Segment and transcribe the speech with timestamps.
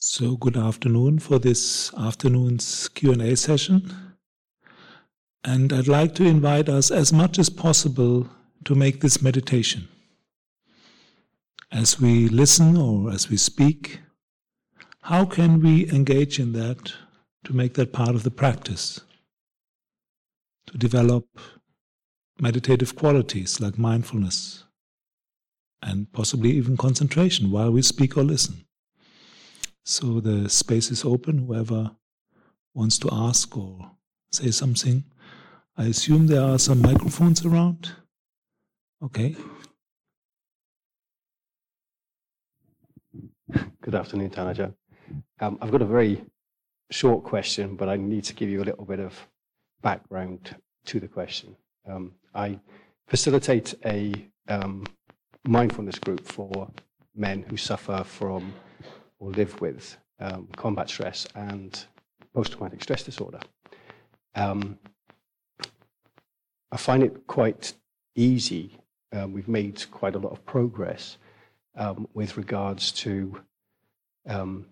[0.00, 4.14] So good afternoon for this afternoon's Q&A session.
[5.42, 8.28] And I'd like to invite us as much as possible
[8.64, 9.88] to make this meditation.
[11.72, 13.98] As we listen or as we speak,
[15.02, 16.92] how can we engage in that
[17.42, 19.00] to make that part of the practice?
[20.68, 21.26] To develop
[22.40, 24.62] meditative qualities like mindfulness
[25.82, 28.64] and possibly even concentration while we speak or listen.
[29.90, 31.92] So the space is open, whoever
[32.74, 33.92] wants to ask or
[34.30, 35.02] say something.
[35.78, 37.92] I assume there are some microphones around.
[39.02, 39.34] Okay.
[43.80, 44.74] Good afternoon, Tan Ajahn.
[45.40, 46.22] Um, I've got a very
[46.90, 49.14] short question, but I need to give you a little bit of
[49.80, 51.56] background to the question.
[51.88, 52.60] Um, I
[53.06, 54.12] facilitate a
[54.48, 54.84] um,
[55.46, 56.70] mindfulness group for
[57.16, 58.52] men who suffer from
[59.18, 61.86] or live with um, combat stress and
[62.34, 63.40] post traumatic stress disorder.
[64.34, 64.78] Um,
[66.70, 67.72] I find it quite
[68.14, 68.78] easy.
[69.12, 71.18] Um, we've made quite a lot of progress
[71.76, 73.40] um, with regards to
[74.26, 74.66] um,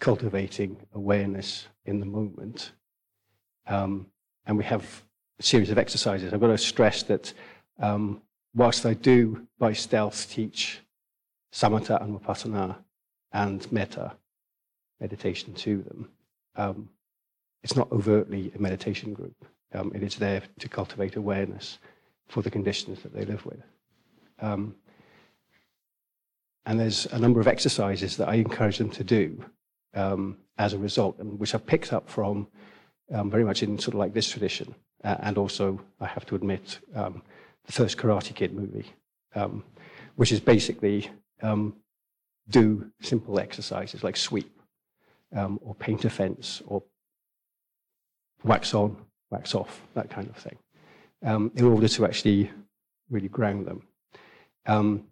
[0.00, 2.72] cultivating awareness in the moment.
[3.66, 4.06] Um,
[4.46, 5.02] and we have
[5.38, 6.32] a series of exercises.
[6.32, 7.32] I've got to stress that
[8.54, 10.80] whilst I do by stealth teach
[11.52, 12.76] samatha and vipassana,
[13.32, 14.12] and metta,
[15.00, 16.08] meditation to them.
[16.56, 16.88] Um,
[17.62, 19.44] it's not overtly a meditation group.
[19.72, 21.78] Um, it is there to cultivate awareness
[22.28, 23.62] for the conditions that they live with.
[24.40, 24.74] Um,
[26.66, 29.44] and there's a number of exercises that I encourage them to do
[29.94, 32.48] um, as a result, and which I've picked up from
[33.12, 34.74] um, very much in sort of like this tradition.
[35.02, 37.22] Uh, and also, I have to admit, um,
[37.64, 38.86] the first Karate Kid movie,
[40.16, 41.10] which is basically
[41.42, 41.74] um,
[42.50, 44.60] do simple exercises like sweep
[45.34, 46.82] um, or paint a fence or
[48.42, 48.96] wax on,
[49.30, 50.56] wax off, that kind of thing,
[51.24, 52.50] um, in order to actually
[53.10, 53.82] really ground them.
[54.66, 55.04] Um,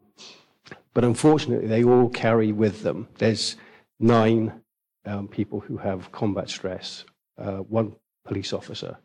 [0.95, 3.09] but unfortunately, they all carry with them.
[3.19, 3.57] There's
[4.01, 4.61] nine
[5.05, 7.05] um, people who have combat stress,
[7.39, 7.95] uh, one
[8.25, 8.99] police officer,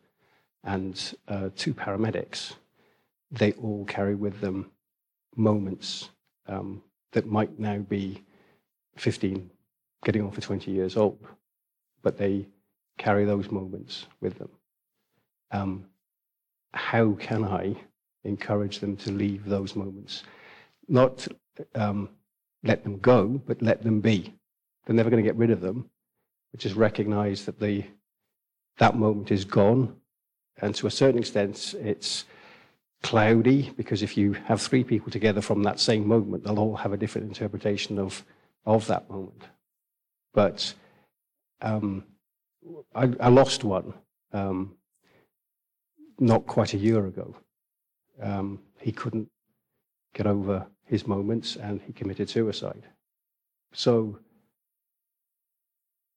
[0.64, 2.54] and uh, two paramedics.
[3.32, 4.72] They all carry with them
[5.36, 6.10] moments
[6.48, 6.84] um,
[7.14, 8.24] that might now be
[8.98, 9.50] 15,
[10.04, 11.20] getting on for 20 years old,
[12.02, 12.48] but they
[12.98, 14.50] carry those moments with them.
[15.52, 15.86] Um,
[16.74, 17.76] how can I
[18.24, 20.24] encourage them to leave those moments?
[20.88, 21.28] Not
[21.76, 22.10] um,
[22.64, 24.34] let them go, but let them be.
[24.86, 25.90] They're never going to get rid of them,
[26.52, 27.86] but just recognize that the,
[28.78, 29.96] that moment is gone.
[30.62, 32.26] And to a certain extent, it's
[33.04, 36.94] cloudy because if you have three people together from that same moment, they'll all have
[36.94, 38.24] a different interpretation of,
[38.66, 39.44] of that moment.
[40.34, 40.74] But
[41.62, 42.06] um,
[42.96, 43.94] I, I, lost one
[44.32, 44.76] um,
[46.18, 47.36] not quite a year ago.
[48.22, 49.30] Um, he couldn't
[50.14, 52.84] get over his moments and he committed suicide.
[53.74, 54.18] So,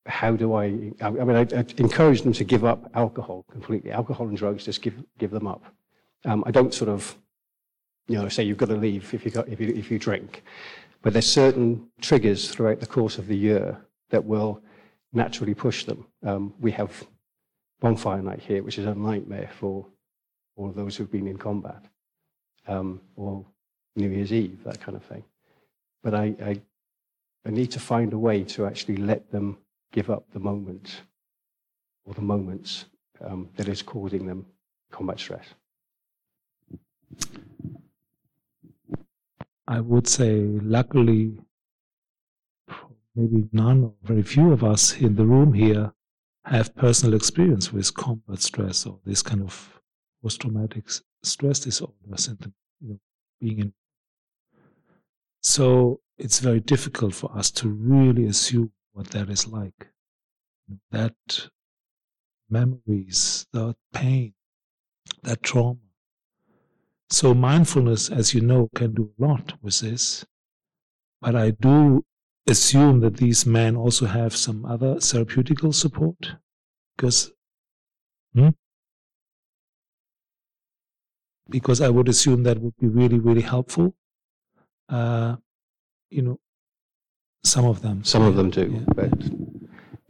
[0.06, 0.92] how do I?
[1.00, 3.90] I mean, I, I encourage them to give up alcohol completely.
[3.90, 5.64] Alcohol and drugs, just give give them up.
[6.26, 7.16] Um, I don't sort of,
[8.08, 10.42] you know, say you've got to leave if you, got, if you, if you drink.
[11.02, 13.78] But there's certain triggers throughout the course of the year
[14.10, 14.60] that will
[15.12, 16.06] naturally push them.
[16.24, 17.06] Um, we have
[17.80, 19.86] bonfire night here, which is a nightmare for
[20.56, 21.84] all those who've been in combat,
[22.66, 23.44] um, or
[23.94, 25.22] New Year's Eve, that kind of thing.
[26.02, 26.60] But I, I,
[27.46, 29.58] I need to find a way to actually let them
[29.92, 31.02] give up the moment
[32.04, 32.86] or the moments
[33.24, 34.46] um, that is causing them
[34.90, 35.46] combat stress.
[39.68, 41.38] I would say, luckily,
[43.14, 45.92] maybe none or very few of us in the room here
[46.44, 49.80] have personal experience with combat stress or this kind of
[50.22, 50.84] post traumatic
[51.22, 53.00] stress disorders and you know,
[53.40, 53.72] being in.
[55.42, 59.88] So it's very difficult for us to really assume what that is like.
[60.90, 61.48] That
[62.48, 64.34] memories, that pain,
[65.22, 65.78] that trauma
[67.10, 70.24] so mindfulness, as you know, can do a lot with this.
[71.20, 72.04] But I do
[72.46, 76.36] assume that these men also have some other therapeutical support
[76.96, 77.32] because
[78.34, 78.50] hmm?
[81.48, 83.94] because I would assume that would be really really helpful.
[84.88, 85.36] Uh,
[86.10, 86.38] you know,
[87.42, 88.04] some of them.
[88.04, 88.94] Some of them do, yeah.
[88.94, 89.12] but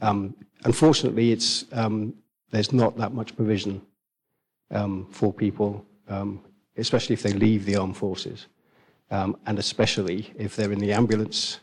[0.02, 0.34] um,
[0.64, 2.14] unfortunately, it's um,
[2.50, 3.80] there's not that much provision
[4.70, 6.42] um, for people um,
[6.76, 8.46] especially if they leave the armed forces,
[9.10, 11.60] um, and especially if they're in the ambulance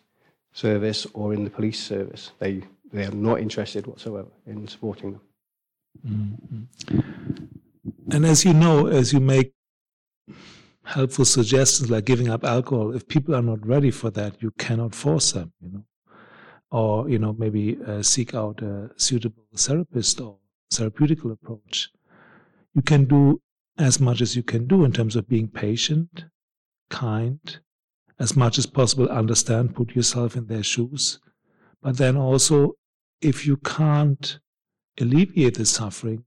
[0.51, 2.31] service or in the police service.
[2.39, 5.21] They, they are not interested whatsoever in supporting them.
[6.07, 7.00] Mm-hmm.
[8.12, 9.54] And as you know, as you make
[10.83, 14.94] helpful suggestions like giving up alcohol, if people are not ready for that, you cannot
[14.94, 15.86] force them, you know.
[16.71, 20.38] Or, you know, maybe uh, seek out a suitable therapist or
[20.71, 21.92] therapeutical approach.
[22.74, 23.39] You can do
[23.77, 26.25] as much as you can do in terms of being patient,
[26.89, 27.59] kind,
[28.19, 31.19] as much as possible understand, put yourself in their shoes.
[31.81, 32.73] But then also,
[33.21, 34.39] if you can't
[34.99, 36.23] alleviate the suffering,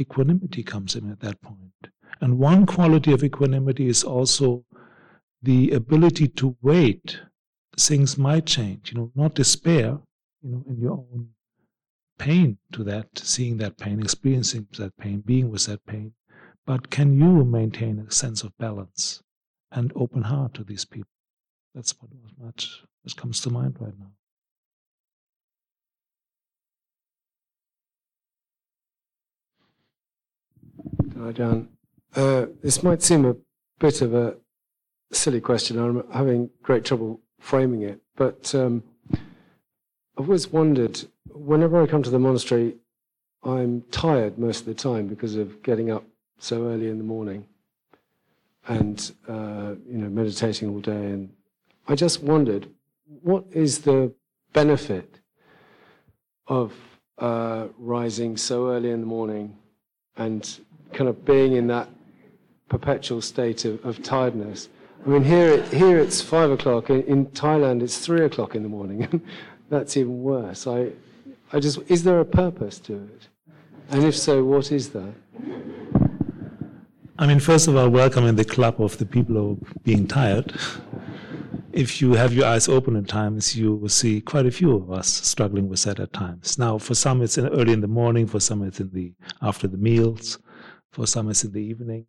[0.00, 1.88] equanimity comes in at that point.
[2.20, 4.64] And one quality of equanimity is also
[5.42, 7.20] the ability to wait.
[7.78, 9.98] Things might change, you know, not despair,
[10.42, 11.28] you know, in your own
[12.18, 16.12] pain to that, seeing that pain, experiencing that pain, being with that pain.
[16.66, 19.22] But can you maintain a sense of balance
[19.72, 21.10] and open heart to these people?
[21.74, 24.10] That's what much what comes to mind right now.
[31.32, 31.68] Dan.
[32.14, 33.36] Uh, this might seem a
[33.78, 34.36] bit of a
[35.12, 35.78] silly question.
[35.78, 38.82] I'm having great trouble framing it, but um,
[39.12, 42.76] I've always wondered whenever I come to the monastery,
[43.42, 46.04] I'm tired most of the time because of getting up
[46.40, 47.46] so early in the morning
[48.66, 50.92] and uh, you know meditating all day.
[50.92, 51.30] And
[51.86, 52.68] I just wondered,
[53.22, 54.12] what is the
[54.52, 55.20] benefit
[56.46, 56.72] of
[57.18, 59.56] uh, rising so early in the morning
[60.16, 60.58] and
[60.92, 61.88] kind of being in that
[62.68, 64.68] perpetual state of, of tiredness.
[65.04, 66.90] I mean, here, it, here it's five o'clock.
[66.90, 69.04] In, in Thailand, it's three o'clock in the morning.
[69.04, 69.20] And
[69.70, 70.66] that's even worse.
[70.66, 70.90] I,
[71.52, 73.28] I just, is there a purpose to it?
[73.90, 75.14] And if so, what is that?
[77.20, 80.08] I mean, first of all, welcome in the club of the people who are being
[80.08, 80.54] tired.
[81.74, 84.90] if you have your eyes open at times, you will see quite a few of
[84.90, 86.58] us struggling with that at times.
[86.58, 88.26] Now, for some, it's early in the morning.
[88.26, 89.12] For some, it's in the
[89.42, 90.38] after the meals.
[90.92, 92.06] For some, it's in the evening.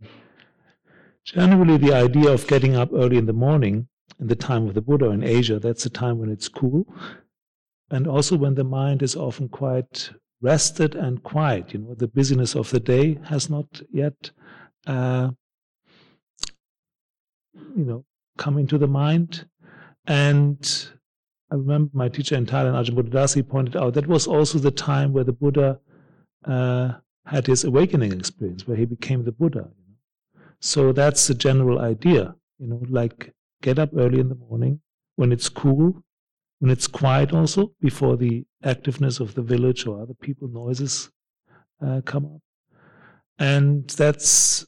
[1.25, 3.89] Generally, the idea of getting up early in the morning
[4.21, 6.85] in the time of the Buddha in Asia, that's the time when it's cool.
[7.89, 10.09] And also when the mind is often quite
[10.41, 11.73] rested and quiet.
[11.73, 14.31] You know, the busyness of the day has not yet,
[14.87, 15.29] uh,
[17.75, 18.05] you know,
[18.37, 19.45] come into the mind.
[20.07, 20.89] And
[21.51, 25.13] I remember my teacher in Thailand, Ajahn Buddhadasa, pointed out that was also the time
[25.13, 25.79] where the Buddha
[26.45, 26.93] uh,
[27.25, 29.69] had his awakening experience, where he became the Buddha.
[30.59, 34.81] So that's the general idea, you know, like get up early in the morning
[35.15, 36.03] when it's cool,
[36.59, 41.11] when it's quiet also, before the activeness of the village or other people noises
[41.85, 42.41] uh, come up.
[43.39, 44.65] And that's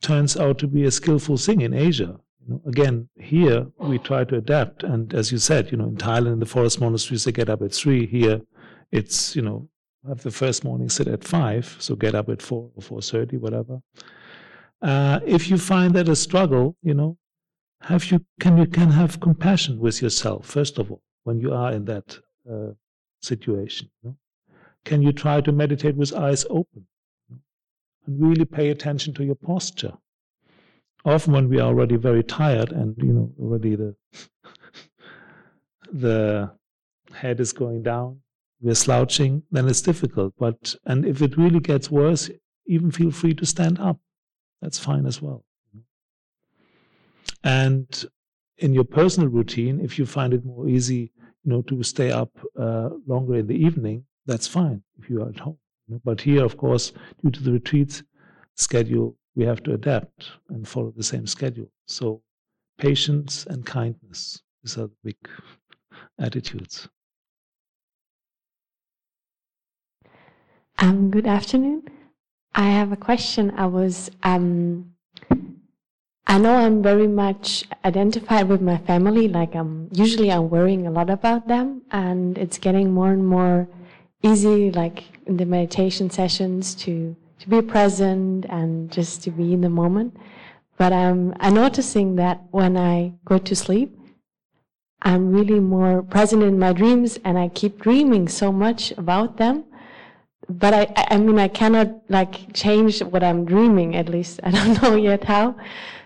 [0.00, 2.18] turns out to be a skillful thing in Asia.
[2.66, 4.82] Again, here we try to adapt.
[4.82, 7.62] And as you said, you know, in Thailand, in the forest monasteries, they get up
[7.62, 8.06] at three.
[8.06, 8.40] Here,
[8.90, 9.68] it's, you know,
[10.08, 13.36] have the first morning sit at five, so get up at four or four thirty,
[13.36, 13.82] whatever.
[14.80, 17.18] Uh, if you find that a struggle, you know,
[17.82, 21.72] have you can you can have compassion with yourself first of all when you are
[21.72, 22.18] in that
[22.50, 22.72] uh,
[23.22, 23.90] situation.
[24.02, 24.16] You know?
[24.84, 26.86] Can you try to meditate with eyes open
[28.08, 29.92] and really pay attention to your posture?
[31.04, 33.94] Often, when we are already very tired and you know already the
[35.92, 36.50] the
[37.12, 38.20] head is going down,
[38.60, 40.34] we're slouching, then it's difficult.
[40.38, 42.30] But and if it really gets worse,
[42.66, 43.98] even feel free to stand up
[44.60, 45.44] that's fine as well.
[47.44, 48.04] And
[48.58, 51.12] in your personal routine, if you find it more easy,
[51.44, 55.28] you know, to stay up uh, longer in the evening, that's fine if you are
[55.28, 55.58] at home.
[55.86, 56.00] You know?
[56.04, 56.92] But here, of course,
[57.22, 58.02] due to the retreat
[58.58, 61.70] schedule, we have to adapt and follow the same schedule.
[61.86, 62.22] So,
[62.78, 65.16] patience and kindness these are the big
[66.18, 66.88] attitudes.
[70.78, 71.88] Um, good afternoon.
[72.54, 73.52] I have a question.
[73.56, 74.92] I was, um,
[76.26, 79.28] I know I'm very much identified with my family.
[79.28, 83.68] Like I'm usually I'm worrying a lot about them, and it's getting more and more
[84.22, 89.60] easy, like in the meditation sessions, to to be present and just to be in
[89.60, 90.16] the moment.
[90.76, 93.98] But um, I'm noticing that when I go to sleep,
[95.02, 99.64] I'm really more present in my dreams, and I keep dreaming so much about them
[100.48, 103.96] but I, I mean, I cannot like change what I'm dreaming.
[103.96, 105.56] At least I don't know yet how.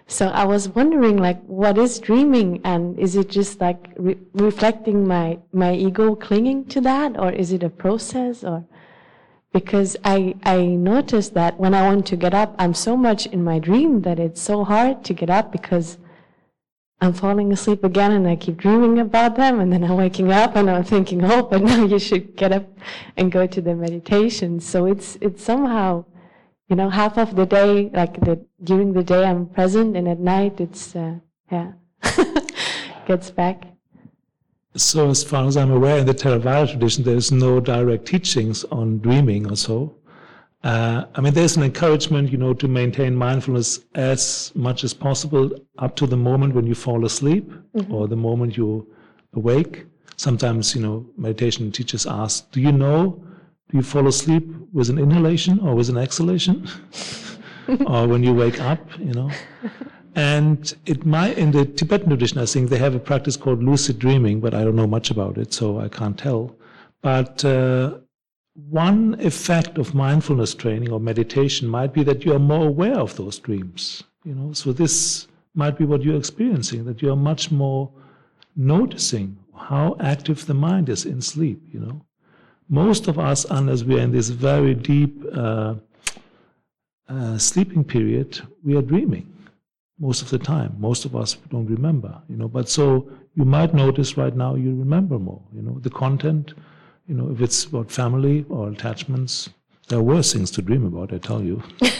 [0.08, 5.06] So I was wondering, like, what is dreaming, and is it just like re- reflecting
[5.06, 8.64] my my ego clinging to that, or is it a process, or
[9.52, 13.44] because I I noticed that when I want to get up, I'm so much in
[13.44, 15.98] my dream that it's so hard to get up because
[17.02, 20.54] I'm falling asleep again and I keep dreaming about them and then I'm waking up
[20.54, 22.64] and I'm thinking, oh, but now you should get up
[23.16, 24.60] and go to the meditation.
[24.60, 26.04] So it's, it's somehow,
[26.68, 30.20] you know, half of the day, like the, during the day I'm present and at
[30.20, 31.16] night it's, uh,
[31.50, 31.72] yeah,
[33.08, 33.71] gets back.
[34.74, 38.98] So as far as I'm aware, in the Theravada tradition, there's no direct teachings on
[38.98, 39.94] dreaming or so.
[40.64, 45.50] Uh, I mean, there's an encouragement, you know, to maintain mindfulness as much as possible
[45.78, 47.92] up to the moment when you fall asleep mm-hmm.
[47.92, 48.86] or the moment you
[49.34, 49.84] awake.
[50.16, 53.22] Sometimes, you know, meditation teachers ask, "Do you know?
[53.70, 56.68] Do you fall asleep with an inhalation or with an exhalation,
[57.86, 59.30] or when you wake up?" You know.
[60.14, 63.98] And it might, in the Tibetan tradition, I think they have a practice called lucid
[63.98, 66.54] dreaming, but I don't know much about it, so I can't tell.
[67.00, 67.98] But uh,
[68.54, 73.16] one effect of mindfulness training or meditation might be that you are more aware of
[73.16, 74.04] those dreams.
[74.24, 77.90] You know, so this might be what you're experiencing, that you are much more
[78.54, 82.04] noticing how active the mind is in sleep, you know.
[82.68, 85.74] Most of us, unless we are in this very deep uh,
[87.08, 89.32] uh, sleeping period, we are dreaming
[90.02, 90.70] most of the time.
[90.78, 92.48] Most of us don't remember, you know.
[92.48, 92.84] But so
[93.38, 96.52] you might notice right now you remember more, you know, the content
[97.06, 99.50] you know, if it's about family or attachments,
[99.88, 101.62] there are worse things to dream about, I tell you.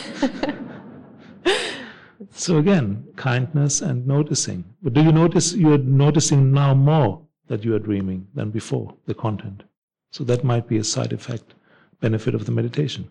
[2.30, 4.64] so again, kindness and noticing.
[4.82, 9.14] But do you notice you're noticing now more that you are dreaming than before, the
[9.14, 9.64] content?
[10.10, 11.54] So that might be a side effect,
[12.00, 13.08] benefit of the meditation.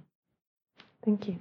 [1.04, 1.40] Thank you.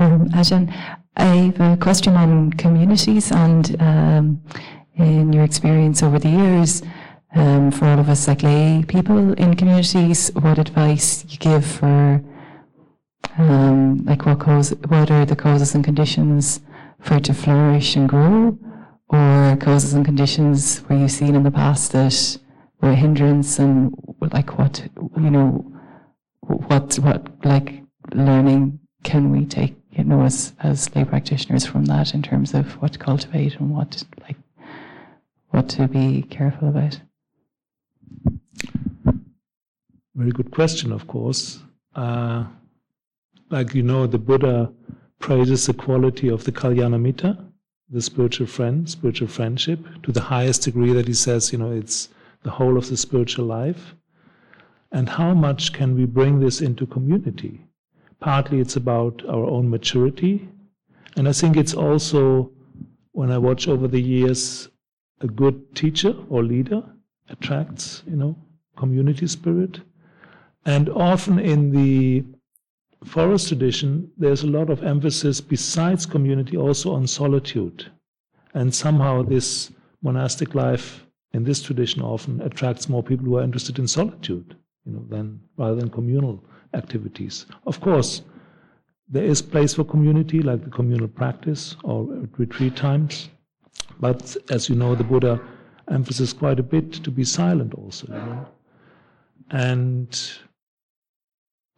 [0.00, 0.72] Um, Ajahn,
[1.18, 4.42] I have a question on communities and um,
[4.96, 6.82] in your experience over the years,
[7.34, 12.24] um, for all of us like lay people in communities, what advice you give for
[13.36, 16.62] um, like what cause, what are the causes and conditions
[17.02, 18.58] for it to flourish and grow,
[19.10, 22.38] or causes and conditions where you've seen in the past that
[22.80, 23.94] were a hindrance, and
[24.32, 24.88] like what
[25.18, 25.70] you know,
[26.40, 27.82] what what like
[28.14, 32.80] learning can we take you know, as, as lay practitioners from that in terms of
[32.80, 34.36] what to cultivate and what like
[35.50, 37.00] what to be careful about?
[40.14, 41.60] Very good question, of course.
[41.94, 42.44] Uh,
[43.50, 44.72] like you know, the Buddha
[45.18, 47.44] praises the quality of the Kalyanamitta,
[47.90, 52.08] the spiritual friend, spiritual friendship, to the highest degree that he says, you know, it's
[52.42, 53.94] the whole of the spiritual life.
[54.92, 57.66] And how much can we bring this into community?
[58.20, 60.48] Partly it's about our own maturity.
[61.16, 62.52] And I think it's also,
[63.12, 64.68] when I watch over the years,
[65.20, 66.82] a good teacher or leader
[67.28, 68.36] attracts, you know,
[68.76, 69.80] community spirit.
[70.64, 72.24] And often in the
[73.04, 77.90] forest tradition, there's a lot of emphasis besides community also on solitude.
[78.54, 79.70] And somehow this
[80.02, 84.92] monastic life in this tradition often attracts more people who are interested in solitude, you
[84.92, 87.46] know, than rather than communal activities.
[87.66, 88.22] Of course,
[89.08, 92.04] there is place for community, like the communal practice or
[92.38, 93.28] retreat times.
[93.98, 95.40] But as you know, the Buddha
[95.90, 98.06] emphasizes quite a bit to be silent also.
[98.06, 98.46] You know?
[99.50, 100.30] And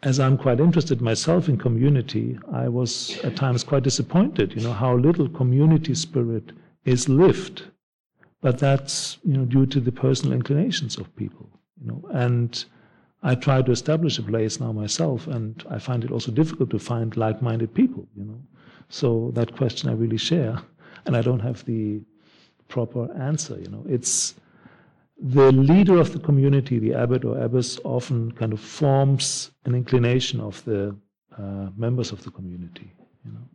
[0.02, 4.72] as I'm quite interested myself in community, I was at times quite disappointed, you know,
[4.72, 6.52] how little community spirit
[6.84, 7.62] is lived.
[8.40, 11.48] But that's, you know, due to the personal inclinations of people,
[11.80, 12.04] you know.
[12.12, 12.64] And
[13.22, 16.78] I try to establish a place now myself, and I find it also difficult to
[16.78, 18.06] find like-minded people.
[18.16, 18.42] You know,
[18.88, 20.58] so that question I really share,
[21.06, 22.00] and I don't have the
[22.68, 23.58] proper answer.
[23.60, 24.34] You know, it's
[25.20, 30.40] the leader of the community, the abbot or abbess, often kind of forms an inclination
[30.40, 30.96] of the
[31.38, 32.92] uh, members of the community.
[33.24, 33.48] You know.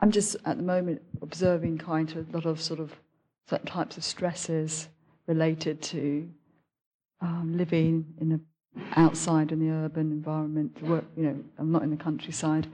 [0.00, 2.94] I'm just at the moment observing kind of a lot of sort of
[3.48, 4.88] certain types of stresses
[5.28, 6.28] related to
[7.20, 8.40] um, living in the
[8.96, 10.82] outside in the urban environment.
[10.82, 12.66] Work, you know, I'm not in the countryside,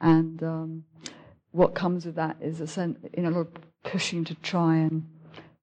[0.00, 0.84] and um,
[1.52, 3.48] what comes with that is a sense, know, a lot of
[3.84, 5.06] pushing to try and,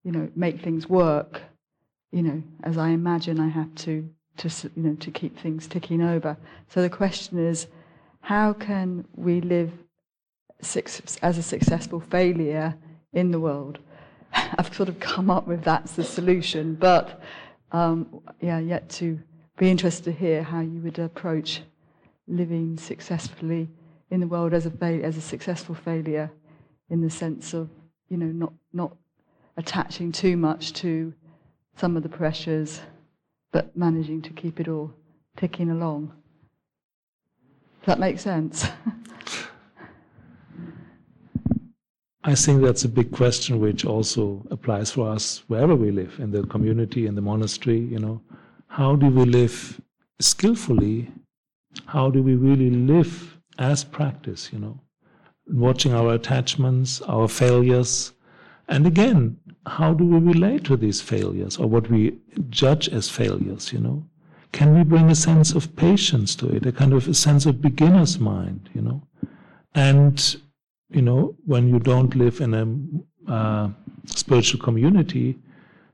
[0.04, 1.42] you know, make things work.
[2.12, 6.02] You know, as I imagine I have to, to you know, to keep things ticking
[6.02, 6.38] over.
[6.68, 7.68] So the question is,
[8.22, 9.72] how can we live
[10.62, 12.76] as a successful failure
[13.14, 13.80] in the world?
[14.58, 16.76] I've sort of come up with that's the solution.
[16.76, 17.22] But
[17.72, 19.20] um, yeah, yet to
[19.58, 21.62] be interested to hear how you would approach
[22.28, 23.70] living successfully
[24.10, 26.32] in the world as a fail- as a successful failure,
[26.90, 27.70] in the sense of
[28.10, 28.96] you know not not
[29.58, 31.14] attaching too much to
[31.76, 32.82] some of the pressures,
[33.52, 34.92] but managing to keep it all
[35.36, 36.12] ticking along.
[37.82, 38.68] Does that make sense?
[42.28, 46.30] I think that's a big question which also applies for us wherever we live, in
[46.30, 48.22] the community, in the monastery, you know.
[48.68, 49.80] How do we live
[50.20, 51.10] skillfully?
[51.86, 54.78] How do we really live as practice, you know?
[55.48, 58.12] Watching our attachments, our failures.
[58.68, 62.18] And again, how do we relate to these failures or what we
[62.50, 64.04] judge as failures, you know?
[64.52, 67.62] Can we bring a sense of patience to it, a kind of a sense of
[67.62, 69.02] beginner's mind, you know?
[69.74, 70.42] And
[70.90, 73.70] you know, when you don't live in a uh,
[74.06, 75.38] spiritual community,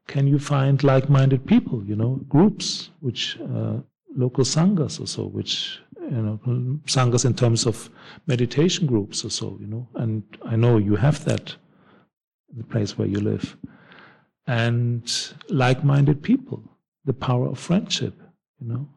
[0.07, 3.77] can you find like-minded people, you know, groups, which uh,
[4.15, 6.39] local sanghas or so, which you know,
[6.85, 7.89] sanghas in terms of
[8.27, 11.55] meditation groups or so, you know, and I know you have that
[12.55, 13.57] the place where you live,
[14.45, 15.11] and
[15.49, 16.61] like-minded people,
[17.05, 18.13] the power of friendship,
[18.59, 18.87] you know,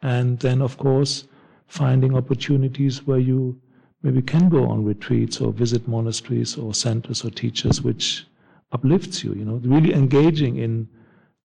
[0.00, 1.28] and then of course
[1.66, 3.60] finding opportunities where you
[4.02, 8.26] maybe can go on retreats or visit monasteries or centers or teachers which
[8.72, 10.88] uplifts you, you know, really engaging in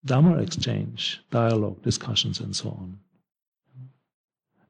[0.04, 2.98] Dharma exchange, dialogue, discussions, and so on.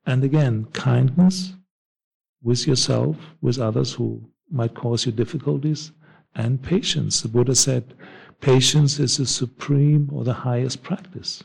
[0.07, 1.53] And again, kindness
[2.43, 5.93] with yourself, with others who might cause you difficulties,
[6.35, 7.21] and patience.
[7.21, 7.95] The Buddha said,
[8.41, 11.45] patience is the supreme or the highest practice.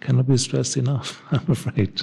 [0.00, 2.02] Cannot be stressed enough, I'm afraid.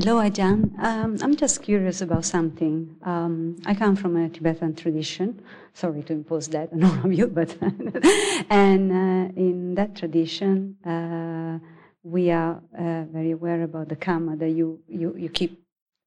[0.00, 0.78] Hello, Ajahn.
[0.78, 2.94] Um, I'm just curious about something.
[3.02, 5.42] Um, I come from a Tibetan tradition.
[5.74, 7.56] Sorry to impose that on all of you, but
[8.48, 11.58] and uh, in that tradition, uh,
[12.04, 15.60] we are uh, very aware about the karma that you you you keep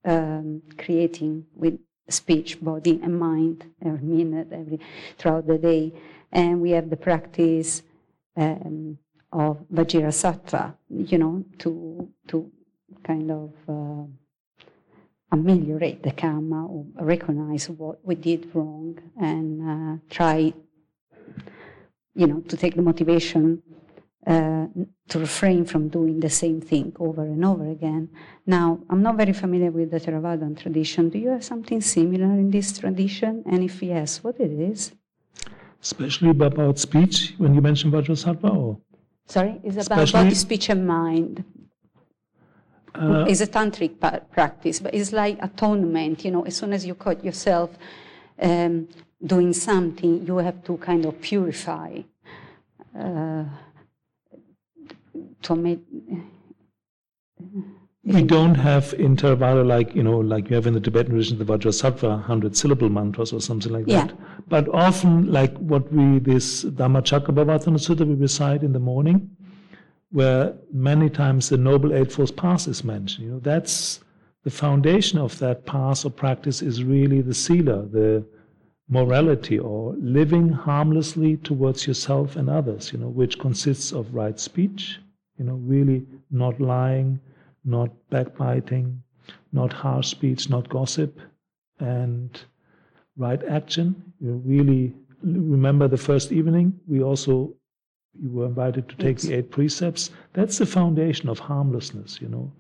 [0.06, 1.77] um, creating with
[2.08, 4.80] speech, body, and mind every minute, every
[5.17, 5.91] throughout the day,
[6.32, 7.84] and we have the practice
[8.38, 8.97] um,
[9.34, 12.49] of Vajrasattva, you know, to to
[13.03, 14.03] kind of uh,
[15.31, 20.53] ameliorate the karma or recognize what we did wrong and uh, try,
[22.13, 23.61] you know, to take the motivation
[24.27, 24.67] uh,
[25.07, 28.09] to refrain from doing the same thing over and over again.
[28.45, 31.09] Now, I'm not very familiar with the Theravadan tradition.
[31.09, 33.43] Do you have something similar in this tradition?
[33.49, 34.91] And if yes, what it is?
[35.81, 38.77] Especially about speech, when you mention Vajrasattva, or?
[39.25, 41.43] Sorry, it's about body, speech, and mind.
[42.93, 43.99] Uh, it's a tantric
[44.32, 46.25] practice, but it's like atonement.
[46.25, 47.69] You know, as soon as you cut yourself
[48.41, 48.88] um,
[49.25, 51.99] doing something, you have to kind of purify.
[52.97, 53.45] Uh,
[55.43, 55.80] to make.
[58.04, 61.38] We don't have in Theravada like you know like you have in the Tibetan tradition
[61.38, 64.08] the Vajrasattva hundred syllable mantras or something like yeah.
[64.08, 64.49] that.
[64.49, 69.30] But often like what we this Dhammacakkappavattana Sutta we recite in the morning
[70.12, 73.26] where many times the Noble Eightfold Path is mentioned.
[73.26, 74.02] You know, that's
[74.43, 78.26] the foundation of that path or practice is really the sila, the
[78.89, 85.00] morality or living harmlessly towards yourself and others, you know, which consists of right speech,
[85.38, 87.19] you know, really not lying,
[87.63, 89.02] not backbiting,
[89.54, 91.19] not harsh speech, not gossip,
[91.80, 92.41] and
[93.15, 94.13] right action.
[94.19, 94.93] You really
[95.24, 97.56] remember the first evening, we also
[98.21, 100.12] you were invited to take the eight precepts.
[100.34, 102.51] That's the foundation of harmlessness, you know,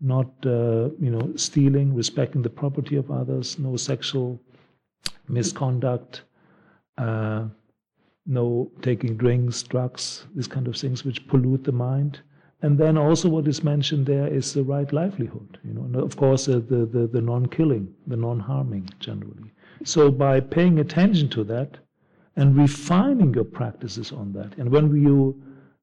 [0.00, 4.40] not uh, you know stealing, respecting the property of others, no sexual
[5.28, 6.22] misconduct,
[6.98, 7.44] uh,
[8.26, 12.20] no taking drinks, drugs, these kind of things which pollute the mind.
[12.62, 16.16] And then also what is mentioned there is the right livelihood, you know, and of
[16.16, 19.52] course uh, the, the, the non-killing, the non-harming generally.
[19.84, 21.76] So by paying attention to that,
[22.36, 24.56] and refining your practices on that.
[24.58, 25.42] And when you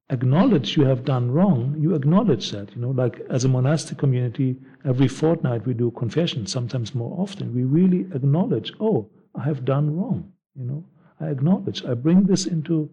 [0.10, 2.76] acknowledge you have done wrong, you acknowledge that.
[2.76, 7.56] You know, like as a monastic community, every fortnight we do confession, sometimes more often.
[7.56, 10.32] We really acknowledge, oh, I have done wrong.
[10.56, 10.86] You know,
[11.22, 11.86] I acknowledge.
[11.86, 12.90] I bring this into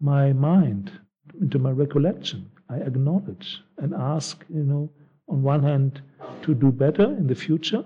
[0.00, 0.92] my mind,
[1.40, 2.50] into my recollection.
[2.68, 4.92] I acknowledge and ask, you know,
[5.28, 6.02] on one hand,
[6.42, 7.84] to do better in the future,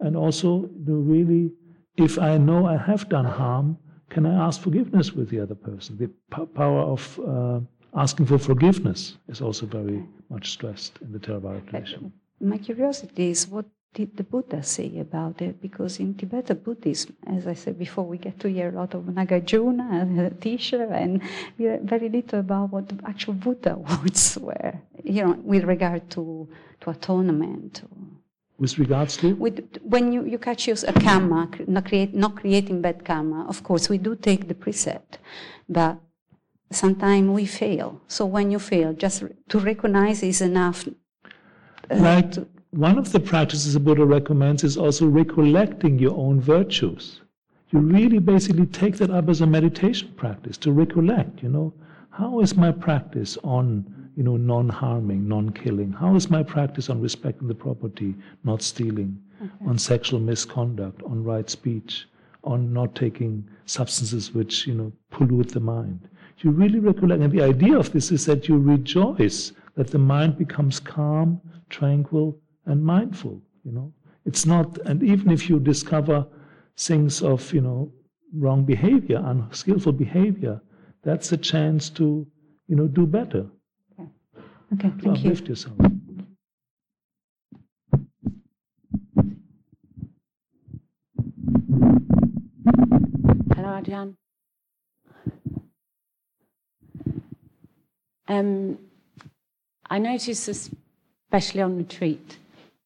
[0.00, 1.52] and also to really,
[1.96, 3.78] if I know I have done harm,
[4.10, 5.96] can I ask forgiveness with the other person?
[5.96, 7.60] The p- power of uh,
[7.94, 12.12] asking for forgiveness is also very much stressed in the Theravada tradition.
[12.40, 15.60] My curiosity is what did the Buddha say about it?
[15.60, 19.02] Because in Tibetan Buddhism, as I said before, we get to hear a lot of
[19.04, 21.22] Nagarjuna and teacher, and
[21.58, 26.08] we hear very little about what the actual Buddha words were, you know, with regard
[26.10, 26.48] to,
[26.80, 27.82] to atonement.
[28.60, 29.34] With regards to?
[29.34, 33.64] With, when you, you catch use a karma, not, create, not creating bad karma, of
[33.64, 35.18] course, we do take the precept,
[35.68, 35.98] but
[36.70, 38.00] sometimes we fail.
[38.06, 40.86] So when you fail, just to recognize is enough.
[41.90, 46.38] Uh, like, to, one of the practices the Buddha recommends is also recollecting your own
[46.38, 47.22] virtues.
[47.70, 51.72] You really basically take that up as a meditation practice to recollect, you know,
[52.10, 55.90] how is my practice on, you know, non-harming, non-killing?
[55.92, 59.50] How is my practice on respecting the property, not stealing, okay.
[59.66, 62.06] on sexual misconduct, on right speech,
[62.44, 66.06] on not taking substances which, you know, pollute the mind?
[66.40, 70.36] You really recollect, and the idea of this is that you rejoice that the mind
[70.36, 73.40] becomes calm, tranquil, and mindful.
[73.64, 73.90] You know,
[74.26, 76.26] it's not, and even if you discover
[76.76, 77.90] things of you know
[78.34, 80.60] wrong behavior, unskillful behavior,
[81.02, 82.26] that's a chance to
[82.68, 83.46] you know do better.
[84.72, 85.48] Okay, thank uplift you.
[85.48, 85.76] yourself.
[93.56, 94.14] Hello, Ajahn.
[98.28, 98.78] Um,
[99.88, 102.38] I noticed, especially on retreat,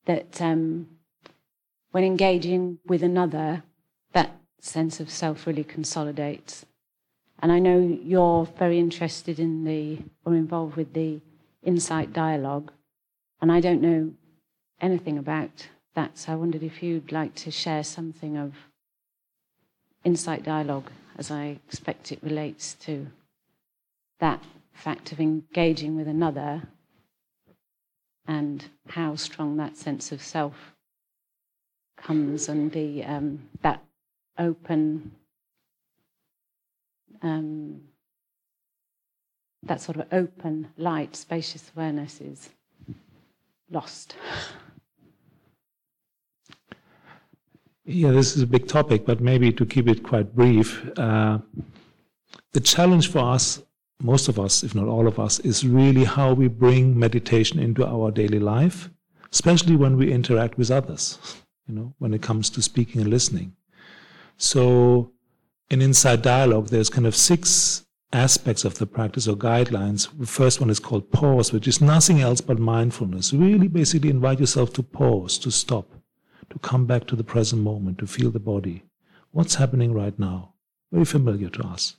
[0.06, 0.88] that um,
[1.90, 3.62] when engaging with another,
[4.12, 6.64] that sense of self really consolidates.
[7.40, 11.20] And I know you're very interested in the, or involved with the
[11.64, 12.72] insight dialogue,
[13.40, 14.12] and I don't know
[14.80, 18.54] anything about that, so I wondered if you'd like to share something of
[20.04, 23.06] insight dialogue, as I expect it relates to
[24.20, 26.62] that fact of engaging with another
[28.26, 30.74] and how strong that sense of self
[31.96, 33.82] comes and the um, that
[34.38, 35.12] open
[37.22, 37.80] um,
[39.66, 42.50] that sort of open light spacious awareness is
[43.70, 44.16] lost
[47.84, 51.38] yeah this is a big topic but maybe to keep it quite brief uh,
[52.52, 53.62] the challenge for us
[54.04, 57.86] most of us, if not all of us, is really how we bring meditation into
[57.86, 58.90] our daily life,
[59.32, 61.18] especially when we interact with others,
[61.66, 63.54] you know, when it comes to speaking and listening.
[64.36, 65.12] So,
[65.70, 70.08] in Insight Dialogue, there's kind of six aspects of the practice or guidelines.
[70.18, 73.32] The first one is called pause, which is nothing else but mindfulness.
[73.32, 75.90] Really, basically, invite yourself to pause, to stop,
[76.50, 78.84] to come back to the present moment, to feel the body.
[79.32, 80.54] What's happening right now?
[80.92, 81.96] Very familiar to us.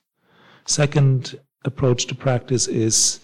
[0.66, 3.20] Second approach to practice is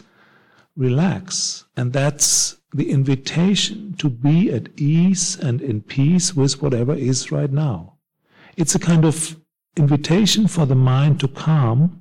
[0.75, 1.65] relax.
[1.77, 7.51] And that's the invitation to be at ease and in peace with whatever is right
[7.51, 7.93] now.
[8.57, 9.37] It's a kind of
[9.77, 12.00] invitation for the mind to calm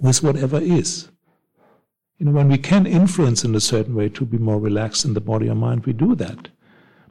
[0.00, 1.08] with whatever is.
[2.18, 5.14] You know, when we can influence in a certain way to be more relaxed in
[5.14, 6.48] the body or mind, we do that.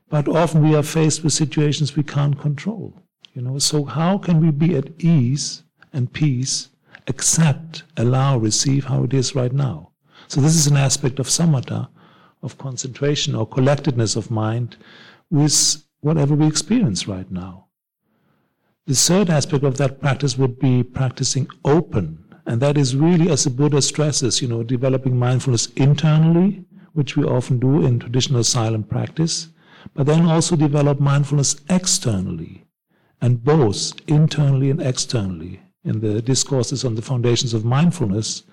[0.09, 2.93] But often we are faced with situations we can't control.
[3.33, 6.69] You know, so how can we be at ease and peace
[7.09, 9.91] accept, allow, receive how it is right now.
[10.27, 11.89] So this is an aspect of samatha,
[12.41, 14.77] of concentration or collectedness of mind
[15.29, 17.65] with whatever we experience right now.
[18.85, 22.23] The third aspect of that practice would be practicing open.
[22.45, 27.23] And that is really, as the Buddha stresses, you know, developing mindfulness internally, which we
[27.23, 29.49] often do in traditional silent practice,
[29.93, 32.65] but then also develop mindfulness externally,
[33.21, 38.43] and both internally and externally in the discourses on the foundations of mindfulness,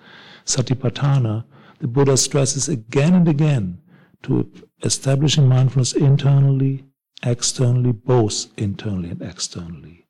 [0.45, 1.43] Satipatthana,
[1.79, 3.79] the Buddha stresses again and again
[4.23, 4.51] to
[4.83, 6.85] establishing mindfulness internally,
[7.23, 10.06] externally, both internally and externally.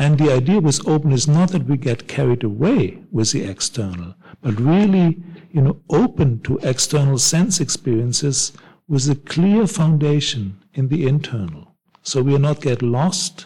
[0.00, 4.14] And the idea with open is not that we get carried away with the external,
[4.40, 8.52] but really, you know, open to external sense experiences
[8.88, 11.76] with a clear foundation in the internal.
[12.00, 13.44] So we are not get lost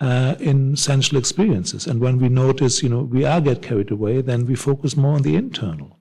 [0.00, 1.86] uh, in sensual experiences.
[1.86, 5.16] And when we notice, you know, we are get carried away, then we focus more
[5.16, 5.98] on the internal.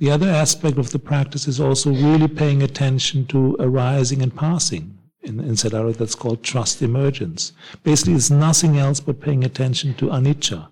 [0.00, 4.98] The other aspect of the practice is also really paying attention to arising and passing.
[5.26, 7.52] In, in that's called trust emergence.
[7.82, 10.68] Basically, it's nothing else but paying attention to anicca,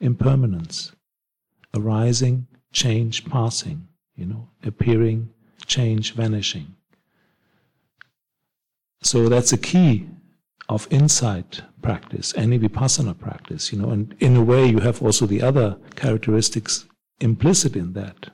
[0.00, 0.90] impermanence,
[1.72, 5.30] arising, change, passing, you know, appearing,
[5.66, 6.74] change, vanishing.
[9.02, 10.08] So that's a key
[10.68, 15.26] of insight practice, any vipassana practice, you know, and in a way you have also
[15.26, 16.86] the other characteristics
[17.20, 18.30] implicit in that.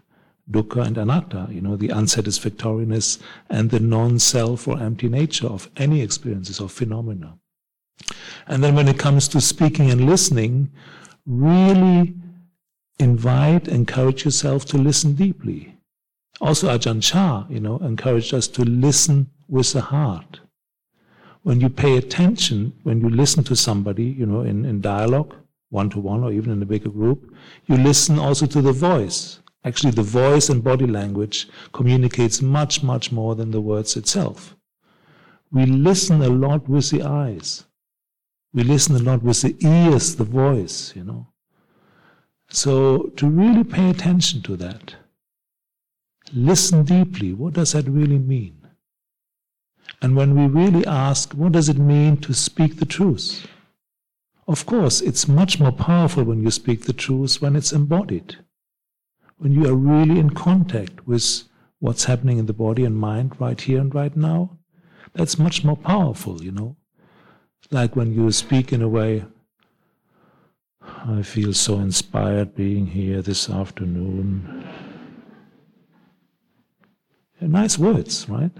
[0.50, 6.00] Dukkha and anatta, you know, the unsatisfactoriness and the non-self or empty nature of any
[6.00, 7.38] experiences or phenomena.
[8.46, 10.72] And then when it comes to speaking and listening,
[11.26, 12.14] really
[12.98, 15.76] invite, encourage yourself to listen deeply.
[16.40, 20.40] Also, Ajahn Chah, you know, encouraged us to listen with the heart.
[21.42, 25.34] When you pay attention, when you listen to somebody, you know, in, in dialogue,
[25.70, 27.34] one to one or even in a bigger group,
[27.66, 29.40] you listen also to the voice.
[29.64, 34.56] Actually, the voice and body language communicates much, much more than the words itself.
[35.52, 37.64] We listen a lot with the eyes.
[38.52, 41.28] We listen a lot with the ears, the voice, you know.
[42.48, 44.96] So to really pay attention to that,
[46.34, 47.32] listen deeply.
[47.32, 48.66] What does that really mean?
[50.02, 53.46] And when we really ask, what does it mean to speak the truth?
[54.48, 58.38] Of course, it's much more powerful when you speak the truth when it's embodied.
[59.42, 61.42] When you are really in contact with
[61.80, 64.56] what's happening in the body and mind right here and right now,
[65.14, 66.76] that's much more powerful, you know.
[67.72, 69.24] Like when you speak in a way,
[70.80, 74.64] I feel so inspired being here this afternoon.
[77.40, 78.52] Nice words, right?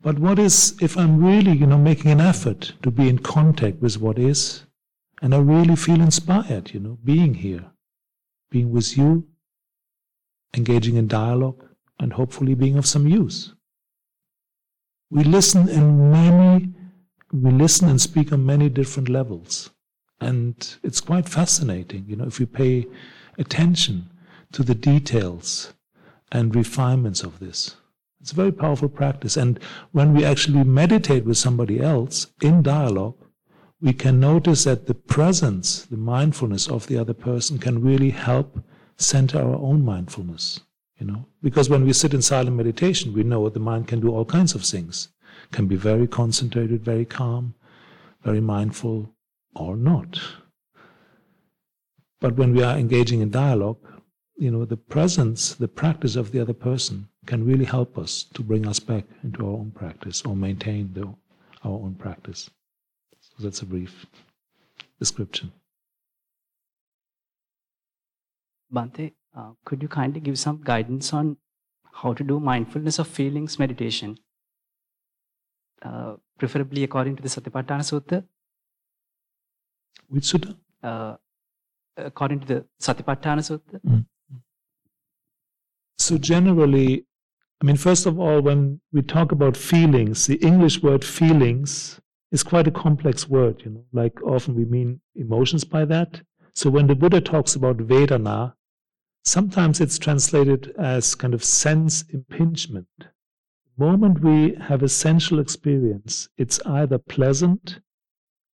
[0.00, 3.82] But what is if I'm really, you know, making an effort to be in contact
[3.82, 4.64] with what is,
[5.20, 7.66] and I really feel inspired, you know, being here,
[8.50, 9.26] being with you,
[10.56, 11.64] engaging in dialogue,
[12.00, 13.54] and hopefully being of some use.
[15.10, 16.72] We listen in many,
[17.32, 19.70] we listen and speak on many different levels.
[20.20, 22.86] And it's quite fascinating, you know, if we pay
[23.38, 24.10] attention
[24.52, 25.72] to the details
[26.32, 27.76] and refinements of this.
[28.20, 29.36] It's a very powerful practice.
[29.36, 29.60] And
[29.92, 33.16] when we actually meditate with somebody else in dialogue,
[33.80, 38.58] we can notice that the presence, the mindfulness of the other person can really help
[38.96, 40.60] center our own mindfulness.
[40.98, 44.10] You know, because when we sit in silent meditation, we know the mind can do
[44.10, 45.08] all kinds of things.
[45.52, 47.54] Can be very concentrated, very calm,
[48.24, 49.14] very mindful,
[49.54, 50.18] or not.
[52.20, 53.78] But when we are engaging in dialogue,
[54.36, 58.42] you know, the presence, the practice of the other person can really help us to
[58.42, 61.02] bring us back into our own practice or maintain the,
[61.64, 62.50] our own practice.
[63.38, 64.06] So that's a brief
[64.98, 65.52] description.
[68.74, 71.36] Bhante, uh, could you kindly give some guidance on
[71.92, 74.18] how to do mindfulness of feelings meditation?
[75.80, 78.24] Uh, preferably according to the Satipatthana Sutta,
[80.08, 80.56] which sutta?
[80.82, 81.16] Uh,
[81.96, 83.80] according to the Satipatthana Sutta.
[83.86, 84.06] Mm.
[85.98, 87.06] So generally,
[87.60, 92.42] I mean, first of all, when we talk about feelings, the English word feelings is
[92.42, 96.20] quite a complex word, you know, like often we mean emotions by that.
[96.54, 98.54] So when the Buddha talks about Vedana,
[99.24, 102.88] sometimes it's translated as kind of sense impingement.
[102.98, 107.80] The moment we have a sensual experience, it's either pleasant,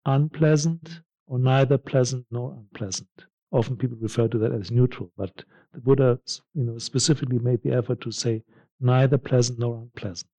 [0.05, 3.25] unpleasant, or neither pleasant nor unpleasant.
[3.51, 6.19] Often people refer to that as neutral, but the Buddha
[6.53, 8.43] you know, specifically made the effort to say
[8.79, 10.29] neither pleasant nor unpleasant.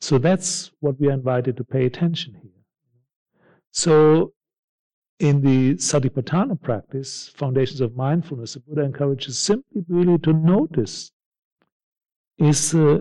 [0.00, 2.50] So that's what we are invited to pay attention here.
[3.72, 4.32] So
[5.18, 11.10] in the Satipatthana practice, Foundations of Mindfulness, the Buddha encourages simply really to notice
[12.38, 12.98] is uh,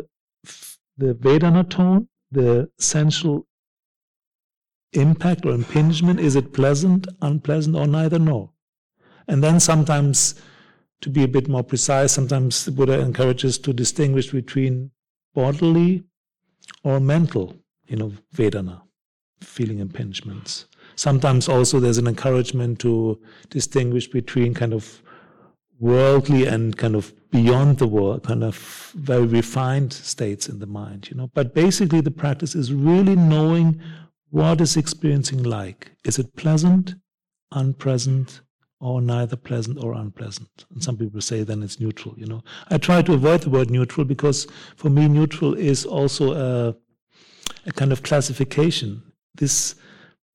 [0.97, 3.45] the Vedana tone, the sensual
[4.93, 6.19] impact or impingement?
[6.19, 8.51] Is it pleasant, unpleasant, or neither nor?
[9.27, 10.35] And then sometimes,
[11.01, 14.91] to be a bit more precise, sometimes the Buddha encourages to distinguish between
[15.33, 16.05] bodily
[16.83, 17.55] or mental,
[17.87, 18.81] you know, Vedana,
[19.41, 20.65] feeling impingements.
[20.95, 25.01] Sometimes also there's an encouragement to distinguish between kind of
[25.79, 31.09] worldly and kind of beyond the world, kind of very refined states in the mind,
[31.09, 31.29] you know.
[31.33, 33.81] But basically, the practice is really knowing
[34.29, 35.91] what is experiencing like?
[36.03, 36.95] Is it pleasant,
[37.51, 38.41] unpleasant,
[38.79, 40.65] or neither pleasant or unpleasant?
[40.71, 42.43] And some people say then it's neutral, you know.
[42.69, 46.75] I try to avoid the word neutral because for me, neutral is also a,
[47.65, 49.01] a kind of classification.
[49.35, 49.75] This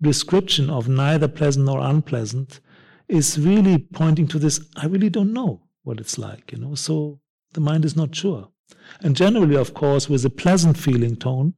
[0.03, 2.61] description of neither pleasant nor unpleasant
[3.09, 6.75] is really pointing to this I really don't know what it's like, you know.
[6.75, 7.21] So
[7.53, 8.49] the mind is not sure.
[9.01, 11.55] And generally, of course, with a pleasant feeling tone,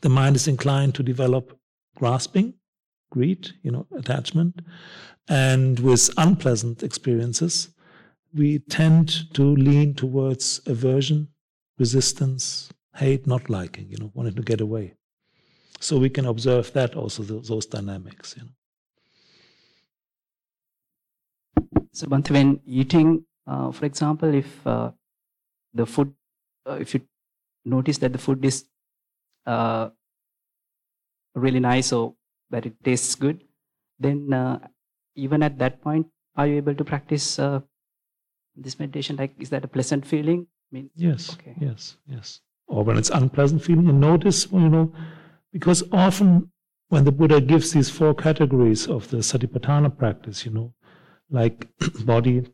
[0.00, 1.58] the mind is inclined to develop
[1.96, 2.54] grasping,
[3.10, 4.60] greed, you know, attachment.
[5.28, 7.70] And with unpleasant experiences,
[8.34, 11.28] we tend to lean towards aversion,
[11.78, 14.94] resistance, hate, not liking, you know, wanting to get away.
[15.80, 18.50] So we can observe that also, those dynamics, you know.
[21.92, 24.90] So, Bhante, when eating Uh, for example, if uh,
[25.74, 26.14] the food,
[26.68, 27.00] uh, if you
[27.64, 28.64] notice that the food is
[29.46, 29.90] uh,
[31.34, 32.14] really nice or
[32.50, 33.44] that it tastes good,
[33.98, 34.58] then uh,
[35.14, 37.60] even at that point, are you able to practice uh,
[38.56, 39.16] this meditation?
[39.16, 40.46] Like, is that a pleasant feeling?
[40.72, 41.54] I mean, Yes, Okay.
[41.60, 42.40] yes, yes.
[42.66, 44.92] Or when it's unpleasant feeling, and notice, you know,
[45.52, 46.50] because often
[46.88, 50.74] when the Buddha gives these four categories of the Satipatthana practice, you know,
[51.30, 51.68] like
[52.04, 52.46] body,